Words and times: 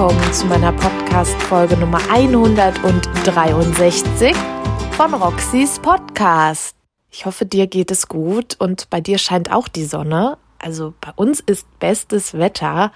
willkommen 0.00 0.32
zu 0.32 0.46
meiner 0.46 0.72
Podcast-Folge 0.72 1.76
Nummer 1.76 2.00
163 2.10 4.34
von 4.92 5.12
Roxys 5.12 5.78
Podcast. 5.78 6.74
Ich 7.10 7.26
hoffe, 7.26 7.44
dir 7.44 7.66
geht 7.66 7.90
es 7.90 8.08
gut 8.08 8.56
und 8.58 8.88
bei 8.88 9.02
dir 9.02 9.18
scheint 9.18 9.52
auch 9.52 9.68
die 9.68 9.84
Sonne. 9.84 10.38
Also 10.58 10.94
bei 11.02 11.12
uns 11.16 11.40
ist 11.40 11.66
bestes 11.80 12.32
Wetter 12.32 12.92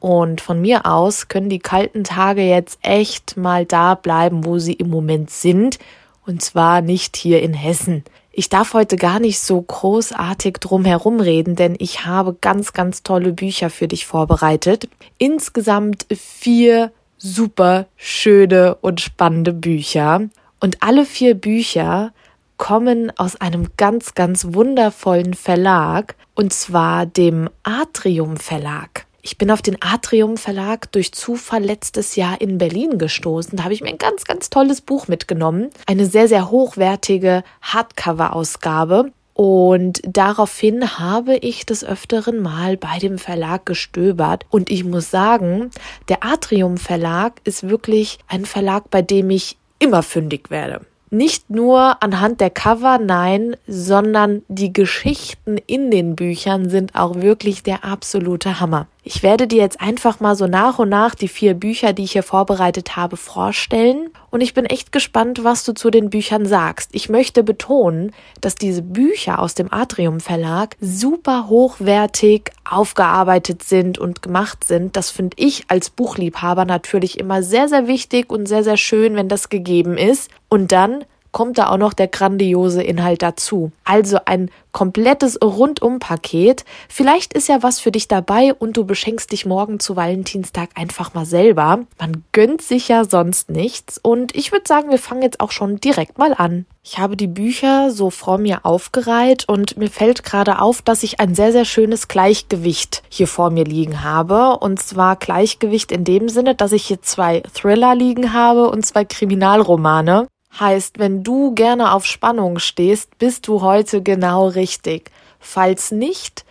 und 0.00 0.40
von 0.40 0.60
mir 0.60 0.84
aus 0.84 1.28
können 1.28 1.48
die 1.48 1.60
kalten 1.60 2.02
Tage 2.02 2.42
jetzt 2.42 2.80
echt 2.82 3.36
mal 3.36 3.64
da 3.64 3.94
bleiben, 3.94 4.44
wo 4.44 4.58
sie 4.58 4.72
im 4.72 4.90
Moment 4.90 5.30
sind. 5.30 5.78
Und 6.26 6.42
zwar 6.42 6.80
nicht 6.80 7.16
hier 7.16 7.40
in 7.40 7.54
Hessen. 7.54 8.02
Ich 8.30 8.48
darf 8.48 8.74
heute 8.74 8.96
gar 8.96 9.18
nicht 9.18 9.40
so 9.40 9.60
großartig 9.60 10.58
drum 10.60 10.84
herum 10.84 11.20
reden, 11.20 11.56
denn 11.56 11.74
ich 11.78 12.04
habe 12.06 12.36
ganz, 12.40 12.72
ganz 12.72 13.02
tolle 13.02 13.32
Bücher 13.32 13.70
für 13.70 13.88
dich 13.88 14.06
vorbereitet. 14.06 14.88
Insgesamt 15.18 16.06
vier 16.10 16.92
super 17.16 17.86
schöne 17.96 18.76
und 18.76 19.00
spannende 19.00 19.52
Bücher. 19.52 20.28
Und 20.60 20.82
alle 20.82 21.04
vier 21.04 21.34
Bücher 21.34 22.12
kommen 22.58 23.12
aus 23.16 23.40
einem 23.40 23.68
ganz, 23.76 24.14
ganz 24.14 24.46
wundervollen 24.50 25.34
Verlag, 25.34 26.14
und 26.34 26.52
zwar 26.52 27.06
dem 27.06 27.48
Atrium 27.62 28.36
Verlag. 28.36 29.07
Ich 29.20 29.36
bin 29.36 29.50
auf 29.50 29.62
den 29.62 29.76
Atrium 29.80 30.36
Verlag 30.36 30.92
durch 30.92 31.12
Zufall 31.12 31.64
letztes 31.64 32.16
Jahr 32.16 32.40
in 32.40 32.58
Berlin 32.58 32.98
gestoßen. 32.98 33.56
Da 33.56 33.64
habe 33.64 33.74
ich 33.74 33.80
mir 33.80 33.88
ein 33.88 33.98
ganz, 33.98 34.24
ganz 34.24 34.48
tolles 34.48 34.80
Buch 34.80 35.08
mitgenommen. 35.08 35.70
Eine 35.86 36.06
sehr, 36.06 36.28
sehr 36.28 36.50
hochwertige 36.50 37.42
Hardcover-Ausgabe. 37.62 39.12
Und 39.34 40.00
daraufhin 40.04 40.98
habe 40.98 41.36
ich 41.36 41.66
des 41.66 41.84
Öfteren 41.84 42.40
mal 42.40 42.76
bei 42.76 42.98
dem 42.98 43.18
Verlag 43.18 43.66
gestöbert. 43.66 44.46
Und 44.50 44.70
ich 44.70 44.84
muss 44.84 45.10
sagen, 45.10 45.70
der 46.08 46.24
Atrium 46.24 46.76
Verlag 46.76 47.40
ist 47.44 47.68
wirklich 47.68 48.18
ein 48.28 48.46
Verlag, 48.46 48.90
bei 48.90 49.02
dem 49.02 49.30
ich 49.30 49.56
immer 49.78 50.02
fündig 50.02 50.50
werde 50.50 50.84
nicht 51.10 51.50
nur 51.50 52.02
anhand 52.02 52.40
der 52.40 52.50
Cover, 52.50 52.98
nein, 52.98 53.56
sondern 53.66 54.42
die 54.48 54.72
Geschichten 54.72 55.56
in 55.66 55.90
den 55.90 56.16
Büchern 56.16 56.68
sind 56.68 56.94
auch 56.94 57.16
wirklich 57.16 57.62
der 57.62 57.84
absolute 57.84 58.60
Hammer. 58.60 58.86
Ich 59.10 59.22
werde 59.22 59.46
dir 59.46 59.62
jetzt 59.62 59.80
einfach 59.80 60.20
mal 60.20 60.36
so 60.36 60.46
nach 60.46 60.78
und 60.78 60.90
nach 60.90 61.14
die 61.14 61.28
vier 61.28 61.54
Bücher, 61.54 61.94
die 61.94 62.04
ich 62.04 62.12
hier 62.12 62.22
vorbereitet 62.22 62.94
habe, 62.94 63.16
vorstellen. 63.16 64.10
Und 64.30 64.42
ich 64.42 64.52
bin 64.52 64.66
echt 64.66 64.92
gespannt, 64.92 65.44
was 65.44 65.64
du 65.64 65.72
zu 65.72 65.88
den 65.88 66.10
Büchern 66.10 66.44
sagst. 66.44 66.90
Ich 66.92 67.08
möchte 67.08 67.42
betonen, 67.42 68.12
dass 68.42 68.54
diese 68.54 68.82
Bücher 68.82 69.38
aus 69.38 69.54
dem 69.54 69.72
Atrium 69.72 70.20
Verlag 70.20 70.76
super 70.78 71.48
hochwertig 71.48 72.50
aufgearbeitet 72.68 73.62
sind 73.62 73.96
und 73.96 74.20
gemacht 74.20 74.64
sind. 74.64 74.94
Das 74.94 75.10
finde 75.10 75.38
ich 75.38 75.64
als 75.68 75.88
Buchliebhaber 75.88 76.66
natürlich 76.66 77.18
immer 77.18 77.42
sehr, 77.42 77.66
sehr 77.66 77.86
wichtig 77.86 78.30
und 78.30 78.44
sehr, 78.44 78.62
sehr 78.62 78.76
schön, 78.76 79.16
wenn 79.16 79.30
das 79.30 79.48
gegeben 79.48 79.96
ist. 79.96 80.30
Und 80.50 80.70
dann 80.70 81.06
kommt 81.32 81.58
da 81.58 81.70
auch 81.70 81.78
noch 81.78 81.92
der 81.92 82.08
grandiose 82.08 82.82
Inhalt 82.82 83.22
dazu. 83.22 83.72
Also 83.84 84.18
ein 84.24 84.50
komplettes 84.72 85.40
Rundum-Paket. 85.42 86.64
Vielleicht 86.88 87.32
ist 87.32 87.48
ja 87.48 87.62
was 87.62 87.80
für 87.80 87.90
dich 87.90 88.06
dabei 88.06 88.54
und 88.54 88.76
du 88.76 88.84
beschenkst 88.84 89.32
dich 89.32 89.46
morgen 89.46 89.80
zu 89.80 89.96
Valentinstag 89.96 90.70
einfach 90.74 91.14
mal 91.14 91.26
selber. 91.26 91.80
Man 91.98 92.24
gönnt 92.32 92.62
sich 92.62 92.88
ja 92.88 93.04
sonst 93.04 93.50
nichts 93.50 93.98
und 93.98 94.36
ich 94.36 94.52
würde 94.52 94.66
sagen, 94.68 94.90
wir 94.90 94.98
fangen 94.98 95.22
jetzt 95.22 95.40
auch 95.40 95.50
schon 95.50 95.80
direkt 95.80 96.18
mal 96.18 96.32
an. 96.32 96.66
Ich 96.82 96.98
habe 96.98 97.16
die 97.16 97.26
Bücher 97.26 97.90
so 97.90 98.08
vor 98.08 98.38
mir 98.38 98.64
aufgereiht 98.64 99.48
und 99.48 99.76
mir 99.76 99.90
fällt 99.90 100.22
gerade 100.22 100.60
auf, 100.60 100.80
dass 100.80 101.02
ich 101.02 101.20
ein 101.20 101.34
sehr, 101.34 101.52
sehr 101.52 101.64
schönes 101.64 102.08
Gleichgewicht 102.08 103.02
hier 103.08 103.26
vor 103.26 103.50
mir 103.50 103.64
liegen 103.64 104.02
habe. 104.02 104.58
Und 104.58 104.80
zwar 104.80 105.16
Gleichgewicht 105.16 105.92
in 105.92 106.04
dem 106.04 106.28
Sinne, 106.28 106.54
dass 106.54 106.72
ich 106.72 106.86
hier 106.86 107.02
zwei 107.02 107.42
Thriller 107.52 107.94
liegen 107.94 108.32
habe 108.32 108.70
und 108.70 108.86
zwei 108.86 109.04
Kriminalromane. 109.04 110.28
Heißt, 110.60 110.98
wenn 110.98 111.22
du 111.22 111.54
gerne 111.54 111.92
auf 111.92 112.04
Spannung 112.04 112.58
stehst, 112.58 113.16
bist 113.18 113.46
du 113.46 113.62
heute 113.62 114.02
genau 114.02 114.48
richtig. 114.48 115.10
Falls 115.38 115.92
nicht, 115.92 116.44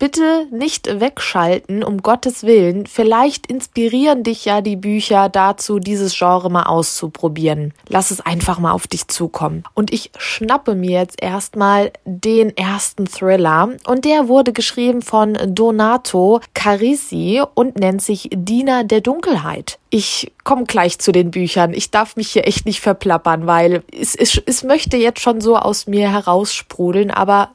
bitte 0.00 0.48
nicht 0.50 1.00
wegschalten, 1.00 1.84
um 1.84 2.02
Gottes 2.02 2.42
Willen. 2.42 2.86
Vielleicht 2.86 3.46
inspirieren 3.46 4.24
dich 4.24 4.46
ja 4.46 4.62
die 4.62 4.74
Bücher 4.74 5.28
dazu, 5.28 5.78
dieses 5.78 6.18
Genre 6.18 6.50
mal 6.50 6.64
auszuprobieren. 6.64 7.72
Lass 7.86 8.10
es 8.10 8.20
einfach 8.20 8.58
mal 8.58 8.72
auf 8.72 8.88
dich 8.88 9.06
zukommen. 9.06 9.62
Und 9.74 9.92
ich 9.92 10.10
schnappe 10.16 10.74
mir 10.74 10.98
jetzt 10.98 11.22
erstmal 11.22 11.92
den 12.04 12.56
ersten 12.56 13.06
Thriller. 13.06 13.68
Und 13.86 14.04
der 14.04 14.26
wurde 14.26 14.52
geschrieben 14.52 15.02
von 15.02 15.38
Donato 15.46 16.40
Carisi 16.54 17.42
und 17.54 17.78
nennt 17.78 18.02
sich 18.02 18.30
Diener 18.32 18.82
der 18.84 19.02
Dunkelheit. 19.02 19.78
Ich 19.90 20.32
komme 20.44 20.64
gleich 20.64 20.98
zu 20.98 21.12
den 21.12 21.30
Büchern. 21.30 21.74
Ich 21.74 21.90
darf 21.90 22.16
mich 22.16 22.30
hier 22.30 22.48
echt 22.48 22.64
nicht 22.64 22.80
verplappern, 22.80 23.46
weil 23.46 23.82
es, 23.92 24.14
es, 24.14 24.40
es 24.46 24.64
möchte 24.64 24.96
jetzt 24.96 25.20
schon 25.20 25.42
so 25.42 25.56
aus 25.56 25.86
mir 25.86 26.10
heraussprudeln, 26.10 27.10
aber 27.10 27.50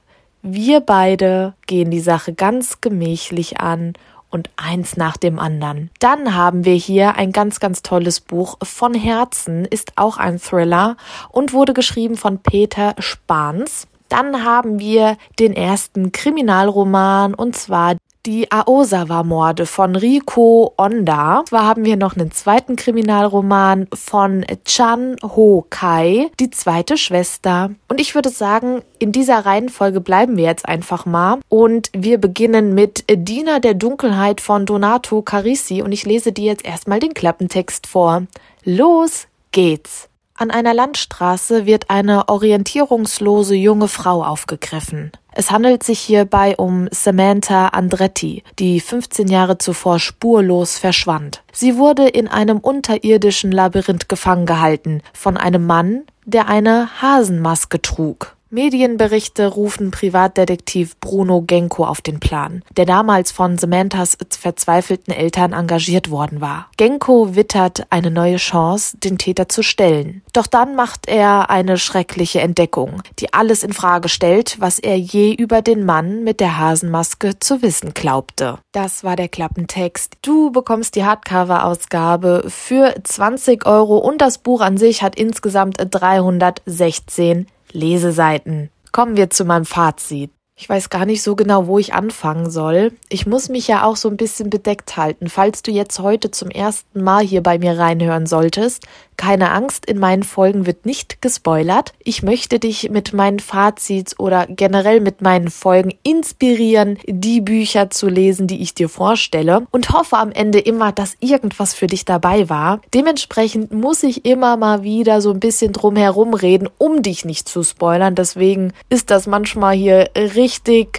wir 0.48 0.80
beide 0.80 1.56
gehen 1.66 1.90
die 1.90 2.00
Sache 2.00 2.34
ganz 2.34 2.80
gemächlich 2.80 3.60
an 3.60 3.94
und 4.30 4.52
eins 4.58 4.96
nach 4.96 5.18
dem 5.18 5.40
anderen. 5.40 5.90
Dann 6.00 6.36
haben 6.36 6.66
wir 6.66 6.76
hier 6.76 7.16
ein 7.16 7.32
ganz, 7.32 7.60
ganz 7.60 7.82
tolles 7.82 8.20
Buch 8.20 8.58
von 8.62 8.94
Herzen, 8.94 9.66
ist 9.66 9.94
auch 9.96 10.18
ein 10.18 10.40
Thriller 10.40 10.98
und 11.30 11.52
wurde 11.52 11.74
geschrieben 11.74 12.16
von 12.16 12.38
Peter 12.40 12.94
Spahns. 13.00 13.88
Dann 14.08 14.46
haben 14.46 14.78
wir 14.78 15.18
den 15.40 15.54
ersten 15.54 16.12
Kriminalroman 16.12 17.34
und 17.34 17.56
zwar 17.56 17.96
die 18.26 18.52
Aosawa-Morde 18.52 19.66
von 19.66 19.96
Riko 19.96 20.74
Onda. 20.78 21.44
Zwar 21.48 21.66
haben 21.66 21.86
wir 21.86 21.98
noch 21.98 22.16
einen 22.16 22.32
zweiten 22.32 22.76
Kriminalroman 22.76 23.88
von 23.94 24.46
Chan 24.66 25.18
Ho 25.24 25.66
Kai, 25.70 26.30
die 26.40 26.50
zweite 26.50 26.98
Schwester. 26.98 27.72
Und 27.88 28.02
ich 28.02 28.16
würde 28.16 28.30
sagen, 28.30 28.82
in 29.00 29.12
dieser 29.12 29.46
Reihenfolge 29.46 30.02
bleiben 30.02 30.38
wir 30.38 30.46
jetzt 30.46 30.68
einfach 30.68 31.06
mal. 31.06 31.40
Und 31.50 31.90
wir 31.94 32.18
beginnen 32.18 32.74
mit 32.74 33.06
Diener 33.10 33.60
der 33.60 33.74
Dunkelheit 33.74 34.42
von 34.42 34.66
Donato 34.66 35.22
Carisi. 35.22 35.82
Und 35.82 35.92
ich 35.92 36.06
lese 36.06 36.32
dir 36.32 36.46
jetzt 36.46 36.66
erstmal 36.66 37.00
den 37.00 37.14
Klappentext 37.14 37.88
vor. 37.88 38.24
Los 38.64 39.28
geht's! 39.52 40.10
An 40.38 40.52
einer 40.52 40.74
Landstraße 40.74 41.66
wird 41.66 41.90
eine 41.90 42.28
orientierungslose 42.28 43.56
junge 43.56 43.88
Frau 43.88 44.22
aufgegriffen. 44.22 45.14
Es 45.32 45.50
handelt 45.50 45.84
sich 45.84 46.00
hierbei 46.00 46.56
um 46.58 46.90
Samantha 46.92 47.68
Andretti, 47.70 48.44
die 48.60 48.82
15 48.82 49.30
Jahre 49.30 49.58
zuvor 49.58 50.00
spurlos 50.00 50.78
verschwand. 50.78 51.42
Sie 51.54 51.78
wurde 51.78 52.08
in 52.10 52.28
einem 52.28 52.60
unterirdischen 52.60 53.54
Labyrinth 53.54 54.10
gefangen 54.10 54.46
gehalten 54.46 55.02
von 55.14 55.38
einem 55.38 55.66
Mann, 55.66 56.04
der 56.26 56.50
eine 56.50 56.90
Hasenmaske 57.02 57.82
trug. 57.82 58.35
Medienberichte 58.56 59.48
rufen 59.48 59.92
Privatdetektiv 59.92 60.98
Bruno 61.02 61.42
Genko 61.42 61.84
auf 61.84 62.00
den 62.00 62.22
Plan, 62.22 62.64
der 62.78 62.86
damals 62.86 63.34
von 63.34 63.58
Samanthas 63.58 64.18
verzweifelten 64.30 65.14
Eltern 65.14 65.52
engagiert 65.52 66.10
worden 66.10 66.40
war. 66.40 66.70
Genko 66.78 67.36
wittert 67.36 67.86
eine 67.90 68.12
neue 68.12 68.38
Chance, 68.38 68.96
den 68.98 69.18
Täter 69.18 69.50
zu 69.50 69.62
stellen. 69.62 70.22
Doch 70.32 70.48
dann 70.48 70.74
macht 70.78 71.10
er 71.10 71.50
eine 71.50 71.78
schreckliche 71.78 72.40
Entdeckung, 72.40 73.04
die 73.20 73.34
alles 73.34 73.62
in 73.62 73.74
Frage 73.74 74.08
stellt, 74.08 74.56
was 74.62 74.80
er 74.80 74.98
je 74.98 75.34
über 75.34 75.62
den 75.62 75.84
Mann 75.84 76.24
mit 76.24 76.40
der 76.40 76.58
Hasenmaske 76.58 77.38
zu 77.40 77.62
wissen 77.62 77.94
glaubte. 77.94 78.60
Das 78.72 79.04
war 79.04 79.18
der 79.18 79.28
Klappentext. 79.28 80.14
Du 80.22 80.50
bekommst 80.52 80.96
die 80.96 81.04
Hardcover-Ausgabe 81.04 82.46
für 82.48 82.96
20 83.04 83.66
Euro 83.66 83.98
und 83.98 84.22
das 84.22 84.38
Buch 84.38 84.62
an 84.62 84.78
sich 84.78 85.04
hat 85.04 85.18
insgesamt 85.18 85.76
316 85.78 87.48
Leseseiten. 87.76 88.72
Kommen 88.92 89.16
wir 89.16 89.30
zu 89.30 89.46
meinem 89.46 89.66
Fazit. 89.66 90.32
Ich 90.58 90.70
weiß 90.70 90.90
gar 90.90 91.06
nicht 91.06 91.22
so 91.22 91.36
genau, 91.36 91.68
wo 91.68 91.80
ich 91.80 91.94
anfangen 91.94 92.50
soll. 92.50 92.94
Ich 93.10 93.28
muss 93.28 93.50
mich 93.50 93.68
ja 93.68 93.84
auch 93.84 93.98
so 93.98 94.08
ein 94.08 94.16
bisschen 94.16 94.50
bedeckt 94.50 94.96
halten. 94.96 95.28
Falls 95.28 95.64
du 95.64 95.72
jetzt 95.72 96.00
heute 96.00 96.32
zum 96.32 96.50
ersten 96.50 97.04
Mal 97.04 97.26
hier 97.26 97.44
bei 97.44 97.60
mir 97.60 97.78
reinhören 97.78 98.26
solltest, 98.26 98.88
keine 99.18 99.52
Angst, 99.52 99.86
in 99.86 99.98
meinen 100.00 100.24
Folgen 100.24 100.66
wird 100.66 100.86
nicht 100.86 101.22
gespoilert. 101.22 101.94
Ich 102.04 102.24
möchte 102.24 102.60
dich 102.60 102.90
mit 102.90 103.12
meinen 103.14 103.40
Fazits 103.40 104.18
oder 104.18 104.46
generell 104.48 105.02
mit 105.02 105.22
meinen 105.22 105.50
Folgen 105.50 105.94
inspirieren, 106.04 107.00
die 107.06 107.42
Bücher 107.42 107.90
zu 107.90 108.08
lesen, 108.08 108.48
die 108.48 108.62
ich 108.62 108.74
dir 108.74 108.88
vorstelle 108.88 109.68
und 109.72 109.90
hoffe 109.90 110.18
am 110.18 110.32
Ende 110.32 110.60
immer, 110.60 110.92
dass 110.92 111.16
irgendwas 111.20 111.74
für 111.74 111.88
dich 111.88 112.06
dabei 112.06 112.50
war. 112.50 112.82
Dementsprechend 112.94 113.74
muss 113.74 114.04
ich 114.04 114.26
immer 114.26 114.56
mal 114.58 114.84
wieder 114.84 115.20
so 115.22 115.32
ein 115.32 115.40
bisschen 115.40 115.74
drum 115.74 115.98
herum 115.98 116.34
reden, 116.34 116.70
um 116.78 117.02
dich 117.02 117.26
nicht 117.26 117.48
zu 117.48 117.64
spoilern. 117.64 118.16
Deswegen 118.16 118.74
ist 118.90 119.12
das 119.12 119.28
manchmal 119.28 119.76
hier 119.76 120.10
richtig 120.16 120.45